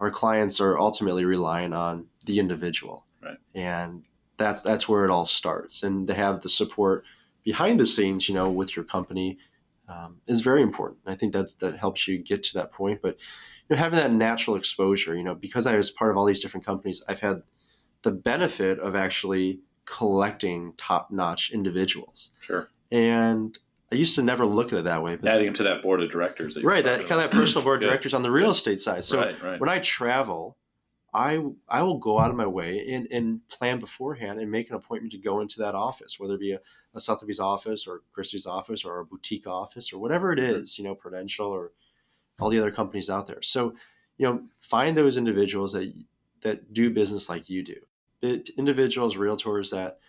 our 0.00 0.10
clients 0.10 0.58
are 0.62 0.78
ultimately 0.78 1.26
relying 1.26 1.74
on 1.74 2.06
the 2.24 2.38
individual, 2.38 3.04
Right. 3.22 3.36
and 3.54 4.04
that's 4.38 4.62
that's 4.62 4.88
where 4.88 5.04
it 5.04 5.10
all 5.10 5.26
starts. 5.26 5.82
And 5.82 6.06
to 6.08 6.14
have 6.14 6.40
the 6.40 6.48
support 6.48 7.04
behind 7.44 7.80
the 7.80 7.86
scenes, 7.86 8.28
you 8.28 8.34
know, 8.34 8.50
with 8.50 8.74
your 8.76 8.84
company, 8.84 9.38
um, 9.88 10.16
is 10.26 10.40
very 10.40 10.62
important. 10.62 11.00
I 11.06 11.14
think 11.14 11.32
that's 11.32 11.54
that 11.54 11.76
helps 11.76 12.06
you 12.06 12.18
get 12.18 12.44
to 12.44 12.54
that 12.54 12.72
point. 12.72 13.00
But 13.02 13.18
you 13.68 13.76
know, 13.76 13.82
having 13.82 13.98
that 13.98 14.12
natural 14.12 14.56
exposure, 14.56 15.16
you 15.16 15.24
know, 15.24 15.34
because 15.34 15.66
I 15.66 15.76
was 15.76 15.90
part 15.90 16.10
of 16.10 16.16
all 16.16 16.24
these 16.24 16.40
different 16.40 16.66
companies, 16.66 17.02
I've 17.08 17.20
had 17.20 17.42
the 18.02 18.10
benefit 18.10 18.78
of 18.78 18.96
actually 18.96 19.60
collecting 19.84 20.74
top-notch 20.76 21.50
individuals. 21.52 22.30
Sure. 22.40 22.68
And 22.90 23.56
I 23.90 23.96
used 23.96 24.14
to 24.14 24.22
never 24.22 24.46
look 24.46 24.72
at 24.72 24.78
it 24.78 24.84
that 24.84 25.02
way, 25.02 25.16
but 25.16 25.28
Adding 25.28 25.46
them 25.46 25.54
to 25.54 25.62
that 25.64 25.82
board 25.82 26.02
of 26.02 26.10
directors. 26.10 26.54
That 26.54 26.64
right, 26.64 26.84
that 26.84 27.00
kind 27.00 27.20
of 27.20 27.26
about. 27.26 27.32
personal 27.32 27.64
board 27.64 27.82
of 27.82 27.88
directors 27.88 28.14
on 28.14 28.22
the 28.22 28.30
real 28.30 28.50
estate 28.50 28.80
side. 28.80 29.04
So 29.04 29.20
right, 29.20 29.42
right. 29.42 29.60
when 29.60 29.68
I 29.68 29.80
travel, 29.80 30.56
I 31.14 31.44
I 31.68 31.82
will 31.82 31.98
go 31.98 32.18
out 32.18 32.30
of 32.30 32.36
my 32.36 32.46
way 32.46 32.88
and, 32.92 33.06
and 33.10 33.46
plan 33.48 33.80
beforehand 33.80 34.40
and 34.40 34.50
make 34.50 34.70
an 34.70 34.76
appointment 34.76 35.12
to 35.12 35.18
go 35.18 35.40
into 35.40 35.60
that 35.60 35.74
office, 35.74 36.18
whether 36.18 36.34
it 36.34 36.40
be 36.40 36.52
a, 36.52 36.60
a 36.94 37.00
Sotheby's 37.00 37.40
office 37.40 37.86
or 37.86 38.02
Christie's 38.12 38.46
office 38.46 38.84
or 38.84 39.00
a 39.00 39.04
boutique 39.04 39.46
office 39.46 39.92
or 39.92 39.98
whatever 39.98 40.32
it 40.32 40.38
Mhm. 40.38 40.78
you 40.78 40.84
know, 40.84 40.94
Prudential 40.94 41.48
or 41.48 41.72
all 42.40 42.50
the 42.50 42.58
other 42.58 42.72
companies 42.72 43.10
out 43.10 43.26
there. 43.26 43.42
So, 43.42 43.76
you 44.18 44.26
know, 44.26 44.48
find 44.60 44.96
those 44.96 45.16
individuals 45.16 45.72
that 45.74 45.92
that 46.42 46.72
do 46.72 46.90
business 46.90 47.28
like 47.28 47.48
you 47.50 47.62
do. 47.64 47.80
It, 48.22 48.50
individuals, 48.58 49.16
realtors 49.16 49.70
that 49.72 50.00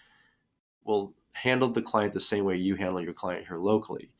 will 0.83 1.13
handle 1.33 1.69
the 1.69 1.81
client 1.81 2.13
the 2.13 2.19
same 2.19 2.45
way 2.45 2.57
you 2.57 2.75
handle 2.75 3.01
your 3.01 3.13
client 3.13 3.47
here 3.47 3.57
locally. 3.57 4.11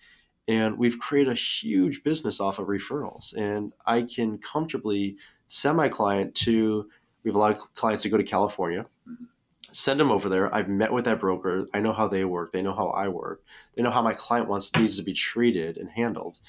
And 0.47 0.77
we've 0.77 0.99
created 0.99 1.31
a 1.33 1.35
huge 1.37 2.03
business 2.03 2.39
off 2.39 2.59
of 2.59 2.67
referrals. 2.67 3.35
And 3.37 3.73
I 3.85 4.03
can 4.03 4.39
comfortably 4.39 5.17
send 5.53 5.77
my 5.77 5.87
client 5.87 6.33
to, 6.33 6.89
we 7.23 7.29
have 7.29 7.35
a 7.35 7.39
lot 7.39 7.51
of 7.55 7.75
clients 7.75 8.01
that 8.01 8.09
go 8.09 8.17
to 8.17 8.23
California, 8.23 8.87
Mhm. 9.07 9.27
send 9.71 9.99
them 9.99 10.09
over 10.09 10.27
there. 10.27 10.53
I've 10.53 10.67
met 10.67 10.91
with 10.91 11.05
that 11.05 11.19
broker. 11.19 11.67
I 11.75 11.79
know 11.79 11.93
how 11.93 12.07
they 12.07 12.25
work. 12.25 12.51
They 12.51 12.63
know 12.63 12.73
how 12.73 12.87
I 12.87 13.07
work. 13.09 13.43
They 13.75 13.83
know 13.83 13.91
how 13.91 14.01
my 14.01 14.15
client 14.15 14.49
wants 14.49 14.75
needs 14.75 14.97
to 14.97 15.03
be 15.03 15.13
treated 15.13 15.77
and 15.77 15.87
handled. 15.91 16.39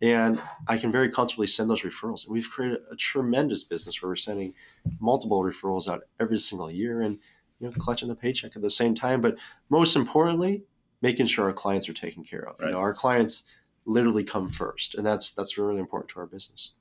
And 0.00 0.40
I 0.68 0.78
can 0.78 0.92
very 0.92 1.10
comfortably 1.10 1.48
send 1.48 1.70
those 1.70 1.82
referrals. 1.82 2.24
And 2.24 2.32
we've 2.32 2.48
created 2.48 2.82
a 2.88 2.94
tremendous 2.94 3.64
business 3.64 4.00
where 4.00 4.10
we're 4.10 4.16
sending 4.16 4.54
multiple 5.00 5.42
referrals 5.42 5.88
out 5.88 6.02
every 6.20 6.38
single 6.38 6.70
year 6.70 7.02
and 7.02 7.18
you 7.58 7.66
know 7.66 7.72
collecting 7.72 8.08
the 8.08 8.14
paycheck 8.14 8.54
at 8.54 8.62
the 8.62 8.70
same 8.70 8.94
time. 8.94 9.20
But 9.20 9.38
most 9.70 9.96
importantly, 9.96 10.62
making 11.00 11.26
sure 11.26 11.46
our 11.46 11.52
clients 11.52 11.88
are 11.88 11.94
taken 11.94 12.22
care 12.22 12.48
of. 12.48 12.60
Right. 12.60 12.66
You 12.68 12.72
know, 12.74 12.78
our 12.78 12.94
clients 12.94 13.42
literally 13.86 14.22
come 14.22 14.50
first, 14.50 14.94
and 14.94 15.04
that's 15.04 15.32
that's 15.32 15.58
really 15.58 15.80
important 15.80 16.10
to 16.10 16.20
our 16.20 16.26
business. 16.26 16.74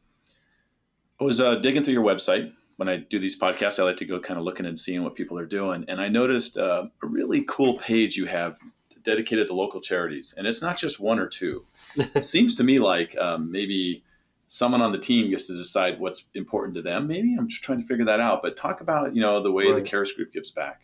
I 1.22 1.24
was 1.24 1.40
uh, 1.40 1.56
digging 1.56 1.84
through 1.84 1.94
your 1.94 2.04
website. 2.04 2.52
When 2.78 2.90
I 2.90 2.98
do 2.98 3.20
these 3.20 3.40
podcasts, 3.40 3.80
I 3.80 3.84
like 3.84 3.98
to 3.98 4.06
go 4.06 4.20
kind 4.20 4.40
of 4.40 4.44
looking 4.44 4.66
and 4.66 4.78
seeing 4.78 5.04
what 5.04 5.14
people 5.14 5.38
are 5.38 5.46
doing. 5.46 5.86
And 5.88 6.02
I 6.02 6.08
noticed 6.08 6.58
uh, 6.58 6.88
a 7.04 7.06
really 7.06 7.46
cool 7.48 7.78
page 7.78 8.18
you 8.18 8.26
have 8.26 8.58
dedicated 9.04 9.48
to 9.48 9.54
local 9.54 9.82
charities. 9.82 10.34
And 10.36 10.48
it's 10.48 10.64
not 10.64 10.80
just 10.80 11.00
one 11.00 11.20
or 11.20 11.28
two. 11.28 11.64
it 11.96 12.26
seems 12.26 12.56
to 12.56 12.64
me 12.64 12.80
like 12.80 13.16
um, 13.20 13.52
maybe 13.52 14.04
someone 14.48 14.82
on 14.82 14.92
the 14.92 14.98
team 14.98 15.30
gets 15.30 15.46
to 15.48 15.54
decide 15.54 16.00
what's 16.00 16.26
important 16.34 16.74
to 16.76 16.82
them. 16.82 17.08
Maybe 17.08 17.36
I'm 17.38 17.48
just 17.50 17.64
trying 17.64 17.82
to 17.82 17.88
figure 17.88 18.06
that 18.06 18.20
out. 18.20 18.42
But 18.42 18.58
talk 18.58 18.82
about 18.82 19.14
you 19.16 19.22
know 19.22 19.44
the 19.44 19.52
way 19.52 19.68
Right. 19.68 19.84
the 19.84 19.88
Karas 19.88 20.16
Group 20.16 20.34
gives 20.34 20.50
back. 20.50 20.82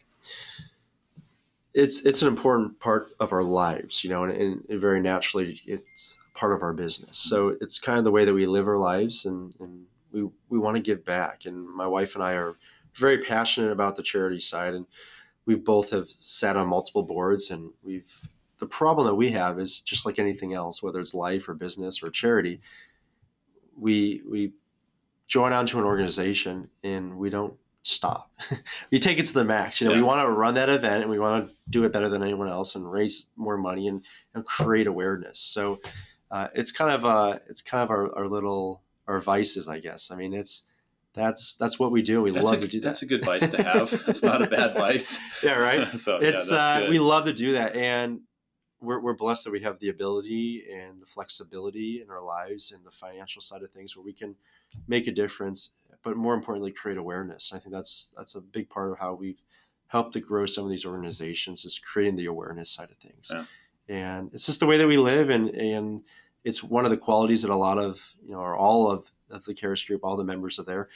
it's 1.74 2.06
it's 2.06 2.22
an 2.22 2.28
important 2.28 2.80
part 2.80 3.08
of 3.20 3.34
our 3.34 3.44
lives, 3.44 4.04
you 4.04 4.12
know, 4.12 4.24
and, 4.24 4.34
and, 4.34 4.66
and 4.70 4.82
very 4.82 5.02
naturally 5.02 5.60
it's 5.66 6.16
part 6.36 6.54
of 6.54 6.62
our 6.62 6.74
business. 6.74 7.18
So 7.18 7.58
it's 7.60 7.80
kind 7.80 7.98
of 7.98 8.04
the 8.04 8.12
way 8.12 8.26
that 8.26 8.34
we 8.34 8.46
live 8.46 8.68
our 8.68 8.78
lives, 8.78 9.26
and, 9.26 9.54
and 9.60 9.86
we 10.24 10.30
we 10.50 10.60
want 10.60 10.76
to 10.76 10.82
give 10.82 11.06
back. 11.06 11.46
And 11.46 11.68
my 11.68 11.88
wife 11.88 12.16
and 12.16 12.24
I 12.24 12.34
are 12.34 12.56
very 12.96 13.20
passionate 13.24 13.72
about 13.72 13.96
the 13.96 14.04
charity 14.04 14.40
side, 14.42 14.74
and 14.74 14.86
we 15.46 15.56
both 15.56 15.92
have 15.92 16.10
sat 16.10 16.56
on 16.58 16.68
multiple 16.68 17.04
boards, 17.04 17.52
and 17.52 17.72
we've 17.84 18.12
the 18.60 18.66
problem 18.66 19.06
that 19.08 19.16
we 19.16 19.32
have 19.32 19.60
is 19.60 19.82
just 19.82 20.06
like 20.06 20.18
anything 20.20 20.54
else, 20.54 20.82
whether 20.82 21.00
it's 21.00 21.14
life 21.14 21.48
or 21.48 21.54
business 21.54 22.02
or 22.02 22.10
charity, 22.10 22.60
we 23.78 24.22
we 24.28 24.54
join 25.28 25.52
onto 25.54 25.78
an 25.78 25.84
organization 25.86 26.70
and 26.84 27.18
we 27.18 27.30
don't 27.30 27.54
stop. 27.84 28.32
we 28.92 29.00
take 29.00 29.20
it 29.20 29.26
to 29.28 29.34
the 29.34 29.44
max. 29.44 29.80
You 29.80 29.88
know, 29.88 29.94
Yeah. 29.94 30.00
we 30.00 30.04
want 30.04 30.26
to 30.28 30.32
run 30.32 30.56
that 30.56 30.70
event 30.70 31.04
and 31.04 31.12
we 31.12 31.20
want 31.20 31.48
to 31.48 31.54
do 31.70 31.84
it 31.84 31.92
better 31.92 32.10
than 32.10 32.24
anyone 32.24 32.48
else 32.50 32.76
and 32.76 32.90
raise 32.90 33.30
more 33.36 33.58
money 33.58 33.88
and, 33.88 34.04
and 34.34 34.46
create 34.46 34.88
awareness. 34.88 35.40
So 35.40 35.80
uh, 36.32 36.48
it's 36.56 36.72
kind 36.72 36.92
of 36.92 37.06
uh, 37.06 37.40
it's 37.50 37.62
kind 37.62 37.84
of 37.84 37.90
our, 37.92 38.16
our 38.18 38.28
little 38.28 38.82
our 39.08 39.22
vices, 39.22 39.68
I 39.68 39.80
guess. 39.80 40.12
I 40.12 40.16
mean, 40.16 40.34
it's 40.34 40.64
that's 41.14 41.56
that's 41.56 41.80
what 41.80 41.92
we 41.92 42.02
do. 42.02 42.22
We 42.22 42.32
That's 42.32 42.46
love 42.46 42.60
a, 42.60 42.62
to 42.62 42.68
do 42.68 42.80
that. 42.82 42.90
That's 42.90 43.02
a 43.02 43.08
good 43.08 43.26
vice 43.26 43.50
to 43.50 43.64
have. 43.64 43.92
it's 44.08 44.22
not 44.22 44.42
a 44.42 44.48
bad 44.48 44.76
vice. 44.76 45.18
Yeah, 45.42 45.56
right. 45.56 45.98
so 46.00 46.18
it's 46.18 46.50
that's 46.50 46.52
uh, 46.52 46.88
we 46.90 47.00
love 47.00 47.26
to 47.26 47.34
do 47.34 47.54
that 47.54 47.76
and 47.76 48.22
we're, 48.82 49.00
we're 49.00 49.14
blessed 49.16 49.46
that 49.46 49.52
we 49.52 49.62
have 49.62 49.80
the 49.80 49.90
ability 49.90 50.66
and 50.72 51.02
the 51.02 51.06
flexibility 51.06 52.02
in 52.02 52.10
our 52.10 52.22
lives 52.22 52.72
and 52.72 52.84
the 52.86 52.92
financial 52.92 53.42
side 53.42 53.64
of 53.64 53.72
things 53.72 53.96
where 53.96 54.04
we 54.04 54.14
can 54.14 54.36
make 54.88 55.08
a 55.08 55.12
difference 55.12 55.72
but 56.04 56.16
more 56.16 56.34
importantly 56.34 56.72
create 56.72 56.98
awareness 56.98 57.52
i 57.54 57.60
think 57.60 57.74
that's 57.74 58.14
that's 58.16 58.36
a 58.36 58.42
big 58.42 58.70
part 58.70 58.92
of 58.92 59.00
how 59.00 59.14
we've 59.14 59.42
helped 59.88 60.14
to 60.14 60.20
grow 60.20 60.46
some 60.46 60.64
of 60.64 60.70
these 60.70 60.86
organizations 60.86 61.66
is 61.66 61.80
creating 61.80 62.16
the 62.16 62.26
awareness 62.26 62.70
side 62.70 62.90
of 62.92 62.98
things 62.98 63.32
Yeah. 63.32 63.46
and 63.88 64.30
it's 64.34 64.46
just 64.46 64.60
the 64.60 64.66
way 64.66 64.78
that 64.78 64.88
we 64.88 64.98
live 64.98 65.30
and 65.30 65.50
and 65.50 66.02
it's 66.44 66.64
one 66.64 66.86
of 66.86 66.92
the 66.92 66.98
qualities 66.98 67.42
that 67.42 67.52
a 67.52 67.56
lot 67.56 67.78
of 67.78 68.00
you 68.24 68.32
know 68.32 68.40
or 68.40 68.56
all 68.56 68.92
of, 68.92 69.06
of 69.30 69.44
the 69.46 69.54
Karas 69.54 69.86
group 69.86 70.02
all 70.04 70.18
the 70.18 70.24
members 70.24 70.60
are 70.60 70.64
there 70.64 70.90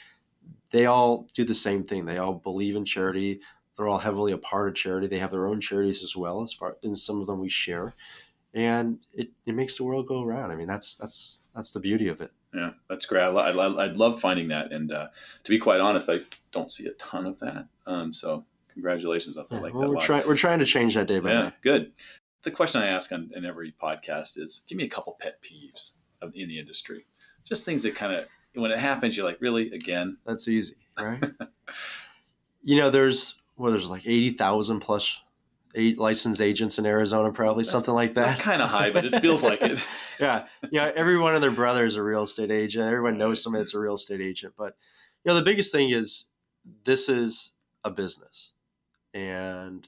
they 0.70 0.86
all 0.86 1.28
do 1.34 1.44
the 1.44 1.54
same 1.54 1.84
thing 1.84 2.04
they 2.04 2.18
all 2.18 2.34
believe 2.34 2.76
in 2.76 2.84
charity 2.84 3.40
they're 3.76 3.88
all 3.88 3.98
heavily 3.98 4.32
a 4.32 4.38
part 4.38 4.68
of 4.68 4.74
charity. 4.74 5.06
They 5.06 5.18
have 5.18 5.30
their 5.30 5.46
own 5.46 5.60
charities 5.60 6.02
as 6.02 6.14
well, 6.16 6.42
as 6.42 6.52
far 6.52 6.76
and 6.82 6.96
some 6.96 7.20
of 7.20 7.26
them 7.26 7.40
we 7.40 7.48
share, 7.48 7.94
and 8.54 8.98
it, 9.14 9.30
it 9.46 9.54
makes 9.54 9.76
the 9.76 9.84
world 9.84 10.06
go 10.06 10.22
around. 10.22 10.50
I 10.50 10.56
mean, 10.56 10.68
that's 10.68 10.96
that's 10.96 11.40
that's 11.54 11.70
the 11.70 11.80
beauty 11.80 12.08
of 12.08 12.20
it. 12.20 12.30
Yeah, 12.54 12.72
that's 12.88 13.06
great. 13.06 13.22
I, 13.22 13.28
I, 13.28 13.50
I 13.50 13.86
love 13.92 14.20
finding 14.20 14.48
that, 14.48 14.72
and 14.72 14.92
uh, 14.92 15.08
to 15.44 15.50
be 15.50 15.58
quite 15.58 15.80
honest, 15.80 16.10
I 16.10 16.20
don't 16.52 16.70
see 16.70 16.86
a 16.86 16.92
ton 16.92 17.26
of 17.26 17.38
that. 17.40 17.66
Um, 17.86 18.12
so 18.12 18.44
congratulations, 18.72 19.38
I 19.38 19.44
Yeah, 19.50 19.60
like 19.60 19.72
well, 19.74 19.84
that. 19.84 19.90
we're 19.90 20.00
trying 20.04 20.26
we're 20.26 20.36
trying 20.36 20.58
to 20.58 20.66
change 20.66 20.94
that 20.94 21.06
day 21.06 21.18
by 21.18 21.30
Yeah, 21.30 21.48
day. 21.48 21.56
good. 21.62 21.92
The 22.42 22.50
question 22.50 22.82
I 22.82 22.88
ask 22.88 23.12
on 23.12 23.30
in 23.34 23.44
every 23.44 23.74
podcast 23.80 24.38
is, 24.38 24.62
give 24.66 24.76
me 24.76 24.84
a 24.84 24.88
couple 24.88 25.16
pet 25.20 25.38
peeves 25.42 25.92
of, 26.20 26.32
in 26.34 26.48
the 26.48 26.58
industry. 26.58 27.06
Just 27.44 27.64
things 27.64 27.84
that 27.84 27.94
kind 27.94 28.14
of, 28.14 28.24
when 28.54 28.70
it 28.70 28.78
happens, 28.78 29.16
you're 29.16 29.26
like, 29.26 29.40
really, 29.40 29.72
again? 29.72 30.16
That's 30.26 30.48
easy, 30.48 30.76
right? 30.98 31.22
you 32.62 32.76
know, 32.76 32.90
there's 32.90 33.40
well, 33.56 33.70
there's 33.70 33.86
like 33.86 34.06
eighty 34.06 34.32
thousand 34.32 34.80
plus 34.80 35.20
eight 35.74 35.98
licensed 35.98 36.40
agents 36.40 36.78
in 36.78 36.86
Arizona, 36.86 37.32
probably 37.32 37.64
something 37.64 37.94
like 37.94 38.14
That's 38.14 38.36
that. 38.36 38.42
kind 38.42 38.60
of 38.60 38.68
high, 38.68 38.90
but 38.90 39.04
it 39.04 39.20
feels 39.20 39.42
like 39.42 39.62
it. 39.62 39.78
yeah, 40.20 40.46
you 40.70 40.78
know, 40.78 40.92
everyone 40.94 41.34
of 41.34 41.40
their 41.40 41.50
brothers 41.50 41.94
is 41.94 41.96
a 41.96 42.02
real 42.02 42.22
estate 42.22 42.50
agent. 42.50 42.84
Everyone 42.86 43.18
knows 43.18 43.42
somebody 43.42 43.62
that's 43.62 43.74
a 43.74 43.80
real 43.80 43.94
estate 43.94 44.20
agent. 44.20 44.54
But 44.56 44.76
you 45.24 45.30
know, 45.30 45.36
the 45.36 45.44
biggest 45.44 45.72
thing 45.72 45.90
is 45.90 46.26
this 46.84 47.08
is 47.08 47.52
a 47.84 47.90
business, 47.90 48.52
and 49.14 49.86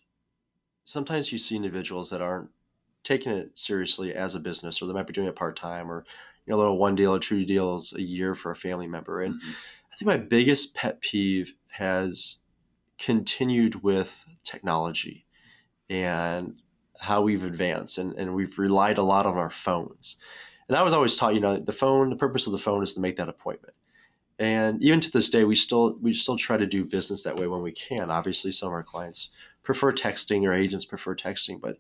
sometimes 0.84 1.32
you 1.32 1.38
see 1.38 1.56
individuals 1.56 2.10
that 2.10 2.22
aren't 2.22 2.50
taking 3.02 3.32
it 3.32 3.58
seriously 3.58 4.14
as 4.14 4.34
a 4.34 4.40
business, 4.40 4.80
or 4.80 4.86
they 4.86 4.92
might 4.92 5.06
be 5.06 5.12
doing 5.12 5.28
it 5.28 5.36
part 5.36 5.56
time, 5.56 5.90
or 5.90 6.04
you 6.46 6.52
know, 6.52 6.56
a 6.56 6.60
little 6.60 6.78
one 6.78 6.94
deal 6.94 7.14
or 7.14 7.18
two 7.18 7.44
deals 7.44 7.92
a 7.94 8.02
year 8.02 8.34
for 8.34 8.50
a 8.52 8.56
family 8.56 8.86
member. 8.86 9.22
And 9.22 9.34
Mhm. 9.34 9.54
I 9.92 9.96
think 9.96 10.06
my 10.06 10.16
biggest 10.16 10.74
pet 10.74 11.00
peeve 11.00 11.52
has 11.68 12.38
continued 12.98 13.82
with 13.82 14.14
technology 14.44 15.26
and 15.90 16.60
how 17.00 17.22
we've 17.22 17.44
advanced 17.44 17.98
and, 17.98 18.14
and 18.14 18.34
we've 18.34 18.58
relied 18.58 18.98
a 18.98 19.02
lot 19.02 19.26
on 19.26 19.36
our 19.36 19.50
phones. 19.50 20.16
And 20.68 20.76
I 20.76 20.82
was 20.82 20.94
always 20.94 21.16
taught, 21.16 21.34
you 21.34 21.40
know, 21.40 21.58
the 21.58 21.72
phone, 21.72 22.10
the 22.10 22.16
purpose 22.16 22.46
of 22.46 22.52
the 22.52 22.58
phone 22.58 22.82
is 22.82 22.94
to 22.94 23.00
make 23.00 23.16
that 23.16 23.28
appointment. 23.28 23.74
And 24.38 24.82
even 24.82 25.00
to 25.00 25.10
this 25.10 25.30
day, 25.30 25.44
we 25.44 25.54
still 25.56 25.96
we 26.00 26.14
still 26.14 26.36
try 26.36 26.56
to 26.56 26.66
do 26.66 26.84
business 26.84 27.24
that 27.24 27.36
way 27.36 27.46
when 27.46 27.62
we 27.62 27.72
can. 27.72 28.10
Obviously, 28.10 28.52
some 28.52 28.68
of 28.68 28.72
our 28.74 28.82
clients 28.82 29.30
prefer 29.64 29.92
texting 29.92 30.42
or 30.44 30.52
agents 30.52 30.84
prefer 30.84 31.16
texting, 31.16 31.60
but 31.60 31.78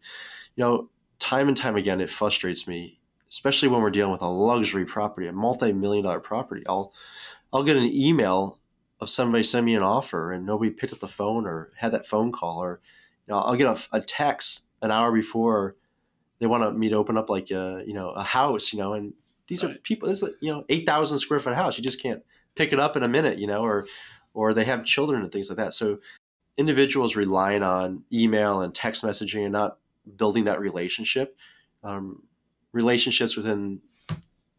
you 0.56 0.64
know, 0.64 0.90
time 1.18 1.48
and 1.48 1.56
time 1.56 1.76
again, 1.76 2.00
it 2.00 2.10
frustrates 2.10 2.66
me, 2.66 2.98
especially 3.30 3.68
when 3.68 3.80
we're 3.80 3.90
dealing 3.90 4.12
with 4.12 4.22
a 4.22 4.28
luxury 4.28 4.84
property, 4.84 5.28
a 5.28 5.32
multi-million 5.32 6.04
dollar 6.04 6.20
property. 6.20 6.64
I'll 6.66 6.92
I'll 7.52 7.62
get 7.62 7.76
an 7.76 7.84
email 7.84 8.58
of 9.00 9.10
somebody 9.10 9.44
send 9.44 9.66
me 9.66 9.74
an 9.74 9.82
offer 9.82 10.32
and 10.32 10.46
nobody 10.46 10.70
picked 10.70 10.92
up 10.92 11.00
the 11.00 11.08
phone 11.08 11.46
or 11.46 11.70
had 11.76 11.92
that 11.92 12.06
phone 12.06 12.32
call, 12.32 12.62
or 12.62 12.80
you 13.26 13.34
know, 13.34 13.40
I'll 13.40 13.56
get 13.56 13.66
a, 13.66 13.96
a 13.96 14.00
text 14.00 14.62
an 14.82 14.90
hour 14.90 15.12
before 15.12 15.76
they 16.38 16.46
want 16.46 16.76
me 16.76 16.90
to 16.90 16.96
open 16.96 17.16
up 17.16 17.30
like 17.30 17.50
a 17.50 17.82
you 17.86 17.94
know 17.94 18.10
a 18.10 18.22
house, 18.22 18.72
you 18.72 18.78
know, 18.78 18.94
and 18.94 19.12
these 19.46 19.62
are 19.62 19.74
people. 19.82 20.08
This 20.08 20.22
is 20.22 20.34
you 20.40 20.52
know 20.52 20.64
eight 20.68 20.86
thousand 20.86 21.18
square 21.18 21.40
foot 21.40 21.54
house. 21.54 21.76
You 21.76 21.84
just 21.84 22.02
can't 22.02 22.22
pick 22.54 22.72
it 22.72 22.80
up 22.80 22.96
in 22.96 23.02
a 23.02 23.08
minute, 23.08 23.38
you 23.38 23.46
know, 23.46 23.62
or 23.62 23.86
or 24.32 24.52
they 24.52 24.64
have 24.64 24.84
children 24.84 25.22
and 25.22 25.30
things 25.30 25.48
like 25.48 25.58
that. 25.58 25.72
So 25.72 25.98
individuals 26.56 27.16
relying 27.16 27.62
on 27.62 28.04
email 28.12 28.60
and 28.60 28.74
text 28.74 29.02
messaging 29.02 29.44
and 29.44 29.52
not 29.52 29.78
building 30.16 30.44
that 30.44 30.60
relationship. 30.60 31.36
Um, 31.82 32.22
relationships 32.72 33.36
within 33.36 33.80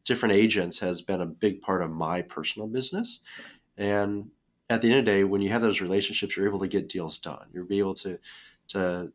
different 0.04 0.36
agents 0.36 0.80
has 0.80 1.02
been 1.02 1.22
a 1.22 1.26
big 1.26 1.62
part 1.62 1.82
of 1.82 1.92
my 1.92 2.22
personal 2.22 2.68
business. 2.68 3.22
And 3.78 4.30
at 4.70 4.82
the 4.82 4.90
end 4.90 5.00
of 5.00 5.06
the 5.06 5.12
day, 5.12 5.24
when 5.24 5.42
you 5.42 5.50
have 5.50 5.62
those 5.62 5.82
relationships, 5.82 6.36
you're 6.36 6.48
able 6.48 6.60
to 6.60 6.68
get 6.68 6.90
deals 6.90 7.20
done. 7.20 7.48
You're 7.54 7.72
able 7.72 7.94
to 7.96 8.20
to 8.70 9.12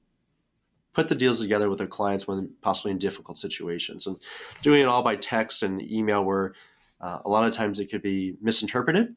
put 0.93 1.09
the 1.09 1.15
deals 1.15 1.41
together 1.41 1.69
with 1.69 1.79
their 1.79 1.87
clients 1.87 2.27
when 2.27 2.51
possibly 2.61 2.93
in 2.93 2.99
difficult 2.99 3.37
situations. 3.37 4.07
And 4.07 4.17
doing 4.63 4.83
it 4.83 4.87
all 4.87 5.03
by 5.03 5.17
text 5.17 5.63
and 5.63 5.81
email, 5.83 6.25
where 6.25 6.55
uh, 7.01 7.19
a 7.25 7.29
lot 7.29 7.47
of 7.47 7.55
times 7.55 7.81
it 7.81 7.91
could 7.91 8.03
be 8.03 8.37
misinterpreted, 8.41 9.15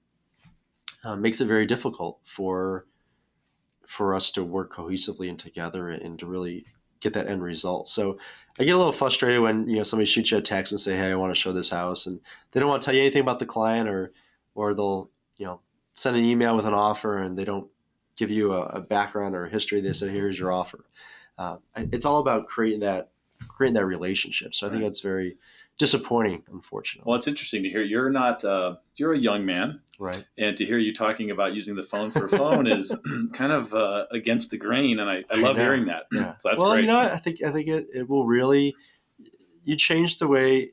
uh, 1.03 1.15
makes 1.15 1.41
it 1.41 1.45
very 1.45 1.65
difficult 1.65 2.19
for 2.23 2.85
for 3.87 4.15
us 4.15 4.31
to 4.33 4.43
work 4.43 4.73
cohesively 4.73 5.29
and 5.29 5.39
together 5.39 5.89
and 5.89 6.19
to 6.19 6.25
really 6.25 6.65
get 6.99 7.13
that 7.13 7.27
end 7.27 7.43
result. 7.43 7.87
So 7.87 8.17
I 8.59 8.63
get 8.63 8.75
a 8.75 8.77
little 8.77 8.93
frustrated 8.93 9.41
when 9.41 9.67
you 9.67 9.77
know 9.77 9.83
somebody 9.83 10.05
shoots 10.05 10.31
you 10.31 10.37
a 10.37 10.41
text 10.41 10.71
and 10.71 10.81
say, 10.81 10.95
"Hey, 10.95 11.11
I 11.11 11.15
want 11.15 11.33
to 11.33 11.39
show 11.39 11.51
this 11.51 11.69
house," 11.69 12.05
and 12.05 12.19
they 12.51 12.59
don't 12.59 12.69
want 12.69 12.81
to 12.81 12.85
tell 12.85 12.95
you 12.95 13.01
anything 13.01 13.21
about 13.21 13.39
the 13.39 13.45
client, 13.45 13.89
or 13.89 14.13
or 14.55 14.73
they'll 14.73 15.09
you 15.37 15.45
know 15.45 15.59
send 15.95 16.15
an 16.15 16.23
email 16.23 16.55
with 16.55 16.65
an 16.65 16.73
offer 16.73 17.17
and 17.17 17.37
they 17.37 17.45
don't 17.45 17.67
give 18.15 18.31
you 18.31 18.53
a, 18.53 18.61
a 18.63 18.81
background 18.81 19.35
or 19.35 19.45
a 19.45 19.49
history. 19.49 19.81
They 19.81 19.93
said, 19.93 20.11
"Here's 20.11 20.39
your 20.39 20.51
offer." 20.51 20.85
Uh, 21.37 21.57
it's 21.75 22.05
all 22.05 22.19
about 22.19 22.47
creating 22.47 22.81
that 22.81 23.11
creating 23.47 23.75
that 23.75 23.85
relationship. 23.85 24.55
So 24.55 24.67
I 24.67 24.69
think 24.69 24.83
that's 24.83 25.01
very 25.01 25.37
disappointing, 25.77 26.43
unfortunately. 26.51 27.09
Well, 27.09 27.17
it's 27.17 27.27
interesting 27.27 27.63
to 27.63 27.69
hear 27.69 27.81
you're 27.81 28.09
not, 28.09 28.43
uh, 28.43 28.75
you're 28.95 29.13
a 29.13 29.17
young 29.19 29.45
man, 29.45 29.81
Right. 29.99 30.23
and 30.37 30.55
to 30.57 30.65
hear 30.65 30.77
you 30.77 30.93
talking 30.93 31.31
about 31.31 31.53
using 31.55 31.75
the 31.75 31.83
phone 31.83 32.11
for 32.11 32.25
a 32.25 32.29
phone 32.29 32.67
is 32.67 32.95
kind 33.33 33.51
of 33.51 33.73
uh, 33.73 34.05
against 34.11 34.51
the 34.51 34.57
grain, 34.57 34.99
and 34.99 35.09
I, 35.09 35.23
I 35.31 35.35
I 35.35 35.35
love 35.37 35.55
know. 35.55 35.63
hearing 35.63 35.85
that. 35.85 36.03
Yeah. 36.11 36.35
So 36.37 36.49
that's 36.49 36.61
well, 36.61 36.71
great. 36.73 36.81
you 36.81 36.87
know? 36.87 36.99
I 36.99 37.17
think 37.17 37.41
I 37.43 37.51
think 37.51 37.67
it, 37.67 37.87
it 37.93 38.09
will 38.09 38.25
really 38.25 38.75
you 39.63 39.75
change 39.77 40.19
the 40.19 40.27
way 40.27 40.71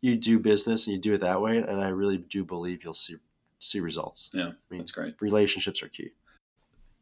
you 0.00 0.16
do 0.16 0.38
business 0.38 0.86
and 0.86 0.94
you 0.94 1.00
do 1.00 1.14
it 1.14 1.20
that 1.22 1.40
way, 1.40 1.58
and 1.58 1.80
I 1.80 1.88
really 1.88 2.18
do 2.18 2.44
believe 2.44 2.84
you'll 2.84 2.94
see 2.94 3.16
see 3.58 3.80
results. 3.80 4.30
Yeah, 4.32 4.48
I 4.48 4.52
mean, 4.70 4.78
that's 4.80 4.92
great. 4.92 5.14
relationships 5.20 5.82
are 5.82 5.88
key. 5.88 6.10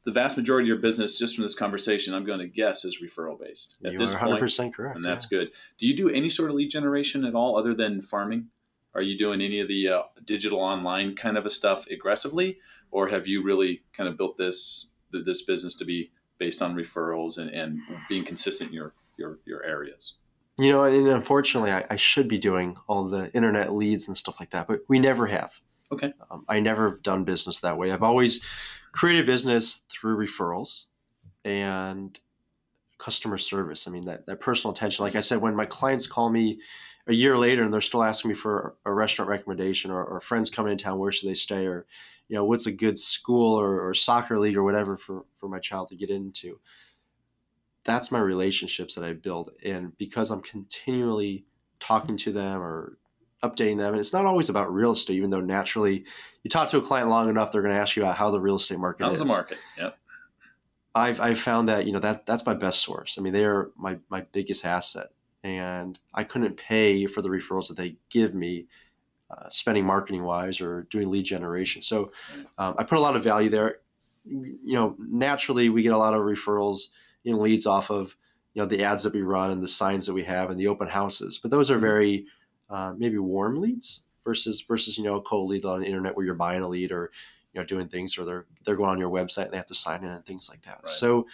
The 0.08 0.14
vast 0.14 0.38
majority 0.38 0.64
of 0.64 0.68
your 0.68 0.78
business, 0.78 1.18
just 1.18 1.34
from 1.34 1.44
this 1.44 1.54
conversation, 1.54 2.14
I'm 2.14 2.24
going 2.24 2.38
to 2.38 2.46
guess, 2.46 2.86
is 2.86 2.96
referral 3.02 3.38
based 3.38 3.76
at 3.84 3.92
you 3.92 3.98
this 3.98 4.12
are 4.12 4.20
100 4.20 4.40
percent 4.40 4.74
correct. 4.74 4.96
and 4.96 5.04
that's 5.04 5.26
good. 5.26 5.50
Do 5.78 5.86
you 5.86 5.94
do 5.94 6.08
any 6.08 6.30
sort 6.30 6.48
of 6.48 6.56
lead 6.56 6.70
generation 6.70 7.26
at 7.26 7.34
all 7.34 7.58
other 7.58 7.74
than 7.74 8.00
farming? 8.00 8.46
Are 8.94 9.02
you 9.02 9.18
doing 9.18 9.42
any 9.42 9.60
of 9.60 9.68
the 9.68 9.88
uh, 9.88 10.02
digital 10.24 10.60
online 10.60 11.14
kind 11.14 11.36
of 11.36 11.44
a 11.44 11.50
stuff 11.50 11.86
aggressively, 11.88 12.56
or 12.90 13.06
have 13.08 13.26
you 13.26 13.42
really 13.42 13.82
kind 13.94 14.08
of 14.08 14.16
built 14.16 14.38
this 14.38 14.88
this 15.12 15.42
business 15.42 15.76
to 15.76 15.84
be 15.84 16.10
based 16.38 16.62
on 16.62 16.74
referrals 16.74 17.36
and, 17.36 17.50
and 17.50 17.78
being 18.08 18.24
consistent 18.24 18.70
in 18.70 18.76
your 18.76 18.94
your, 19.18 19.38
your 19.44 19.62
areas? 19.62 20.14
You 20.58 20.72
know, 20.72 20.84
and 20.84 21.06
unfortunately, 21.08 21.70
I, 21.70 21.84
I 21.90 21.96
should 21.96 22.28
be 22.28 22.38
doing 22.38 22.78
all 22.86 23.10
the 23.10 23.30
internet 23.34 23.74
leads 23.74 24.08
and 24.08 24.16
stuff 24.16 24.36
like 24.40 24.52
that, 24.52 24.68
but 24.68 24.80
we 24.88 25.00
never 25.00 25.26
have. 25.26 25.52
Okay. 25.90 26.12
Um, 26.30 26.44
I 26.48 26.60
never 26.60 26.90
have 26.90 27.02
done 27.02 27.24
business 27.24 27.60
that 27.60 27.78
way. 27.78 27.92
I've 27.92 28.02
always 28.02 28.42
created 28.92 29.26
business 29.26 29.82
through 29.88 30.16
referrals 30.16 30.84
and 31.44 32.18
customer 32.98 33.38
service. 33.38 33.86
I 33.88 33.90
mean, 33.90 34.06
that, 34.06 34.26
that 34.26 34.40
personal 34.40 34.74
attention. 34.74 35.04
Like 35.04 35.16
I 35.16 35.20
said, 35.20 35.40
when 35.40 35.56
my 35.56 35.66
clients 35.66 36.06
call 36.06 36.28
me 36.28 36.60
a 37.06 37.14
year 37.14 37.38
later 37.38 37.62
and 37.62 37.72
they're 37.72 37.80
still 37.80 38.02
asking 38.02 38.30
me 38.30 38.34
for 38.34 38.76
a 38.84 38.92
restaurant 38.92 39.30
recommendation 39.30 39.90
or, 39.90 40.04
or 40.04 40.20
friends 40.20 40.50
coming 40.50 40.72
in 40.72 40.78
town, 40.78 40.98
where 40.98 41.12
should 41.12 41.28
they 41.28 41.34
stay? 41.34 41.66
Or, 41.66 41.86
you 42.28 42.36
know, 42.36 42.44
what's 42.44 42.66
a 42.66 42.72
good 42.72 42.98
school 42.98 43.58
or, 43.58 43.88
or 43.88 43.94
soccer 43.94 44.38
league 44.38 44.56
or 44.56 44.62
whatever 44.62 44.98
for, 44.98 45.24
for 45.38 45.48
my 45.48 45.58
child 45.58 45.88
to 45.88 45.96
get 45.96 46.10
into. 46.10 46.60
That's 47.84 48.12
my 48.12 48.18
relationships 48.18 48.96
that 48.96 49.04
I 49.04 49.14
build. 49.14 49.52
And 49.64 49.96
because 49.96 50.30
I'm 50.30 50.42
continually 50.42 51.46
talking 51.80 52.18
to 52.18 52.32
them 52.32 52.60
or 52.60 52.98
updating 53.42 53.78
them, 53.78 53.92
and 53.92 54.00
it's 54.00 54.12
not 54.12 54.26
always 54.26 54.48
about 54.48 54.72
real 54.72 54.92
estate, 54.92 55.16
even 55.16 55.30
though 55.30 55.40
naturally 55.40 56.04
you 56.42 56.50
talk 56.50 56.70
to 56.70 56.78
a 56.78 56.82
client 56.82 57.08
long 57.08 57.28
enough, 57.28 57.52
they're 57.52 57.62
going 57.62 57.74
to 57.74 57.80
ask 57.80 57.96
you 57.96 58.02
about 58.02 58.16
how 58.16 58.30
the 58.30 58.40
real 58.40 58.56
estate 58.56 58.78
market 58.78 59.04
How's 59.04 59.14
is. 59.14 59.18
the 59.20 59.24
market? 59.26 59.58
Yep. 59.76 59.96
I've 60.94 61.20
I've 61.20 61.38
found 61.38 61.68
that 61.68 61.86
you 61.86 61.92
know 61.92 62.00
that 62.00 62.26
that's 62.26 62.44
my 62.44 62.54
best 62.54 62.80
source. 62.80 63.16
I 63.18 63.22
mean, 63.22 63.32
they're 63.32 63.70
my 63.76 63.98
my 64.08 64.22
biggest 64.32 64.64
asset, 64.64 65.08
and 65.44 65.98
I 66.12 66.24
couldn't 66.24 66.56
pay 66.56 67.06
for 67.06 67.22
the 67.22 67.28
referrals 67.28 67.68
that 67.68 67.76
they 67.76 67.96
give 68.10 68.34
me 68.34 68.66
uh, 69.30 69.48
spending 69.48 69.84
marketing 69.84 70.24
wise 70.24 70.60
or 70.60 70.86
doing 70.90 71.10
lead 71.10 71.24
generation. 71.24 71.82
So 71.82 72.12
um, 72.56 72.74
I 72.78 72.84
put 72.84 72.98
a 72.98 73.00
lot 73.00 73.14
of 73.14 73.22
value 73.22 73.50
there. 73.50 73.78
You 74.24 74.58
know, 74.64 74.96
naturally 74.98 75.68
we 75.68 75.82
get 75.82 75.92
a 75.92 75.98
lot 75.98 76.14
of 76.14 76.20
referrals 76.20 76.88
in 77.24 77.40
leads 77.40 77.66
off 77.66 77.90
of 77.90 78.16
you 78.54 78.62
know 78.62 78.66
the 78.66 78.84
ads 78.84 79.04
that 79.04 79.14
we 79.14 79.22
run 79.22 79.50
and 79.50 79.62
the 79.62 79.68
signs 79.68 80.06
that 80.06 80.14
we 80.14 80.24
have 80.24 80.50
and 80.50 80.58
the 80.58 80.68
open 80.68 80.88
houses, 80.88 81.38
but 81.38 81.50
those 81.50 81.70
are 81.70 81.78
very 81.78 82.26
uh, 82.70 82.92
maybe 82.96 83.18
warm 83.18 83.60
leads 83.60 84.02
versus 84.24 84.60
versus 84.60 84.98
you 84.98 85.04
know 85.04 85.16
a 85.16 85.22
cold 85.22 85.50
lead 85.50 85.64
on 85.64 85.80
the 85.80 85.86
internet 85.86 86.16
where 86.16 86.24
you're 86.24 86.34
buying 86.34 86.62
a 86.62 86.68
lead 86.68 86.92
or 86.92 87.10
you 87.52 87.60
know 87.60 87.66
doing 87.66 87.88
things 87.88 88.18
or 88.18 88.24
they're 88.24 88.46
they're 88.64 88.76
going 88.76 88.90
on 88.90 88.98
your 88.98 89.10
website 89.10 89.44
and 89.44 89.52
they 89.52 89.56
have 89.56 89.66
to 89.66 89.74
sign 89.74 90.04
in 90.04 90.10
and 90.10 90.24
things 90.24 90.48
like 90.48 90.62
that. 90.62 90.80
Right. 90.84 90.86
So 90.86 91.26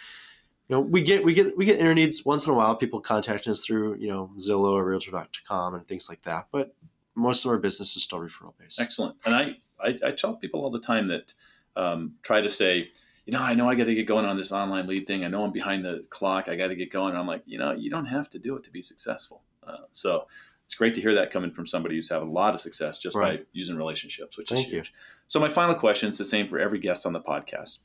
you 0.67 0.75
know 0.75 0.79
we 0.79 1.01
get 1.01 1.23
we 1.23 1.33
get 1.33 1.57
we 1.57 1.65
get 1.65 1.79
interneeds 1.79 2.25
once 2.25 2.45
in 2.45 2.51
a 2.51 2.55
while 2.55 2.75
people 2.75 3.01
contacting 3.01 3.51
us 3.51 3.65
through 3.65 3.95
you 3.95 4.07
know 4.07 4.31
Zillow 4.37 4.73
or 4.73 4.85
Realtor.com 4.85 5.75
and 5.75 5.87
things 5.87 6.09
like 6.09 6.21
that, 6.23 6.47
but 6.51 6.73
most 7.15 7.45
of 7.45 7.51
our 7.51 7.57
business 7.57 7.95
is 7.95 8.03
still 8.03 8.19
referral 8.19 8.53
based. 8.59 8.79
Excellent. 8.79 9.17
And 9.25 9.35
I 9.35 9.57
I, 9.79 9.97
I 10.05 10.11
tell 10.11 10.35
people 10.35 10.61
all 10.61 10.71
the 10.71 10.79
time 10.79 11.09
that 11.09 11.33
um, 11.75 12.13
try 12.23 12.41
to 12.41 12.49
say 12.49 12.89
you 13.25 13.33
know, 13.33 13.41
I 13.41 13.55
know 13.55 13.67
I 13.67 13.73
got 13.73 13.85
to 13.85 13.95
get 13.95 14.05
going 14.05 14.25
on 14.25 14.37
this 14.37 14.51
online 14.51 14.85
lead 14.85 15.07
thing. 15.07 15.25
I 15.25 15.29
know 15.29 15.43
I'm 15.43 15.51
behind 15.51 15.83
the 15.83 16.05
clock. 16.09 16.47
I 16.47 16.55
got 16.55 16.67
to 16.67 16.75
get 16.75 16.91
going. 16.91 17.15
I'm 17.15 17.25
like, 17.25 17.41
you 17.45 17.57
know, 17.57 17.71
you 17.71 17.89
don't 17.89 18.05
have 18.05 18.29
to 18.31 18.39
do 18.39 18.55
it 18.55 18.63
to 18.65 18.71
be 18.71 18.83
successful. 18.83 19.41
Uh, 19.65 19.77
so 19.91 20.27
it's 20.65 20.75
great 20.75 20.95
to 20.95 21.01
hear 21.01 21.15
that 21.15 21.31
coming 21.31 21.51
from 21.51 21.67
somebody 21.67 21.95
who's 21.95 22.09
had 22.09 22.21
a 22.21 22.25
lot 22.25 22.53
of 22.53 22.59
success 22.59 22.97
just 22.97 23.15
right. 23.15 23.39
by 23.39 23.45
using 23.53 23.77
relationships, 23.77 24.37
which 24.37 24.49
Thank 24.49 24.67
is 24.67 24.71
huge. 24.71 24.87
You. 24.87 24.93
So 25.27 25.39
my 25.39 25.49
final 25.49 25.75
question 25.75 26.09
is 26.09 26.17
the 26.17 26.25
same 26.25 26.47
for 26.47 26.59
every 26.59 26.79
guest 26.79 27.05
on 27.05 27.13
the 27.13 27.21
podcast. 27.21 27.79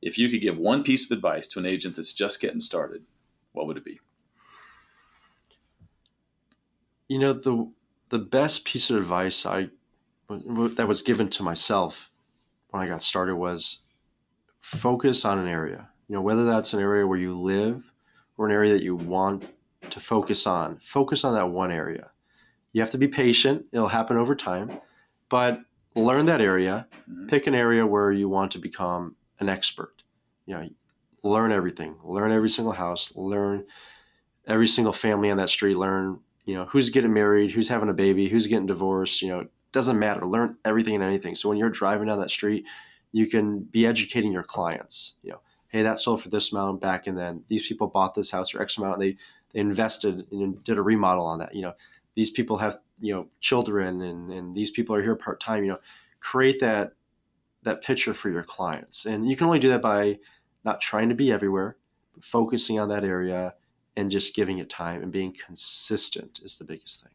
If 0.00 0.18
you 0.18 0.30
could 0.30 0.40
give 0.40 0.56
one 0.56 0.82
piece 0.82 1.10
of 1.10 1.16
advice 1.16 1.48
to 1.48 1.58
an 1.58 1.66
agent 1.66 1.96
that's 1.96 2.12
just 2.12 2.40
getting 2.40 2.60
started, 2.60 3.04
what 3.52 3.66
would 3.66 3.76
it 3.76 3.84
be? 3.84 4.00
You 7.08 7.18
know, 7.18 7.32
the 7.34 7.70
the 8.08 8.18
best 8.18 8.64
piece 8.64 8.90
of 8.90 8.96
advice 8.96 9.46
I 9.46 9.68
that 10.28 10.88
was 10.88 11.02
given 11.02 11.28
to 11.30 11.42
myself 11.42 12.10
when 12.70 12.82
I 12.82 12.88
got 12.88 13.02
started 13.02 13.36
was 13.36 13.78
focus 14.60 15.24
on 15.24 15.38
an 15.38 15.48
area. 15.48 15.88
You 16.08 16.16
know, 16.16 16.22
whether 16.22 16.46
that's 16.46 16.72
an 16.72 16.80
area 16.80 17.06
where 17.06 17.18
you 17.18 17.40
live 17.40 17.84
or 18.36 18.46
an 18.46 18.52
area 18.52 18.72
that 18.74 18.82
you 18.82 18.96
want 18.96 19.44
to 19.90 20.00
focus 20.00 20.46
on. 20.46 20.78
Focus 20.78 21.24
on 21.24 21.34
that 21.34 21.50
one 21.50 21.70
area. 21.70 22.10
You 22.72 22.82
have 22.82 22.90
to 22.90 22.98
be 22.98 23.08
patient, 23.08 23.66
it'll 23.72 23.88
happen 23.88 24.16
over 24.16 24.34
time, 24.34 24.70
but 25.28 25.60
learn 25.94 26.26
that 26.26 26.40
area. 26.40 26.86
Mm-hmm. 27.10 27.26
Pick 27.28 27.46
an 27.46 27.54
area 27.54 27.86
where 27.86 28.12
you 28.12 28.28
want 28.28 28.52
to 28.52 28.58
become 28.58 29.16
an 29.40 29.48
expert. 29.48 30.02
You 30.46 30.54
know, 30.54 30.68
learn 31.22 31.52
everything, 31.52 31.96
learn 32.04 32.32
every 32.32 32.50
single 32.50 32.72
house, 32.72 33.12
learn 33.14 33.64
every 34.46 34.68
single 34.68 34.92
family 34.92 35.30
on 35.30 35.38
that 35.38 35.50
street, 35.50 35.76
learn, 35.76 36.20
you 36.44 36.54
know, 36.54 36.66
who's 36.66 36.90
getting 36.90 37.12
married, 37.12 37.50
who's 37.50 37.68
having 37.68 37.88
a 37.88 37.94
baby, 37.94 38.28
who's 38.28 38.46
getting 38.46 38.66
divorced, 38.66 39.22
you 39.22 39.28
know, 39.28 39.46
doesn't 39.72 39.98
matter. 39.98 40.24
Learn 40.24 40.56
everything 40.64 40.94
and 40.94 41.04
anything. 41.04 41.34
So 41.34 41.48
when 41.48 41.58
you're 41.58 41.70
driving 41.70 42.08
down 42.08 42.20
that 42.20 42.30
street, 42.30 42.64
you 43.12 43.26
can 43.26 43.60
be 43.60 43.86
educating 43.86 44.32
your 44.32 44.42
clients. 44.42 45.14
You 45.22 45.32
know, 45.32 45.40
hey, 45.76 45.82
that 45.82 45.98
sold 45.98 46.22
for 46.22 46.30
this 46.30 46.52
amount 46.52 46.80
back, 46.80 47.06
and 47.06 47.18
then 47.18 47.44
these 47.48 47.66
people 47.66 47.86
bought 47.86 48.14
this 48.14 48.30
house 48.30 48.50
for 48.50 48.62
X 48.62 48.78
amount. 48.78 48.98
They 48.98 49.16
they 49.52 49.60
invested 49.60 50.26
and 50.32 50.62
did 50.64 50.78
a 50.78 50.82
remodel 50.82 51.26
on 51.26 51.40
that. 51.40 51.54
You 51.54 51.62
know, 51.62 51.74
these 52.14 52.30
people 52.30 52.56
have 52.58 52.78
you 53.00 53.14
know 53.14 53.26
children, 53.40 54.00
and 54.00 54.32
and 54.32 54.54
these 54.54 54.70
people 54.70 54.96
are 54.96 55.02
here 55.02 55.16
part 55.16 55.38
time. 55.40 55.64
You 55.64 55.72
know, 55.72 55.80
create 56.20 56.60
that 56.60 56.92
that 57.62 57.82
picture 57.82 58.14
for 58.14 58.30
your 58.30 58.42
clients, 58.42 59.06
and 59.06 59.28
you 59.28 59.36
can 59.36 59.46
only 59.46 59.58
do 59.58 59.68
that 59.68 59.82
by 59.82 60.18
not 60.64 60.80
trying 60.80 61.10
to 61.10 61.14
be 61.14 61.30
everywhere, 61.30 61.76
but 62.14 62.24
focusing 62.24 62.80
on 62.80 62.88
that 62.88 63.04
area 63.04 63.54
and 63.96 64.10
just 64.10 64.34
giving 64.34 64.58
it 64.58 64.68
time 64.68 65.02
and 65.02 65.12
being 65.12 65.34
consistent 65.46 66.40
is 66.42 66.58
the 66.58 66.64
biggest 66.64 67.02
thing. 67.02 67.12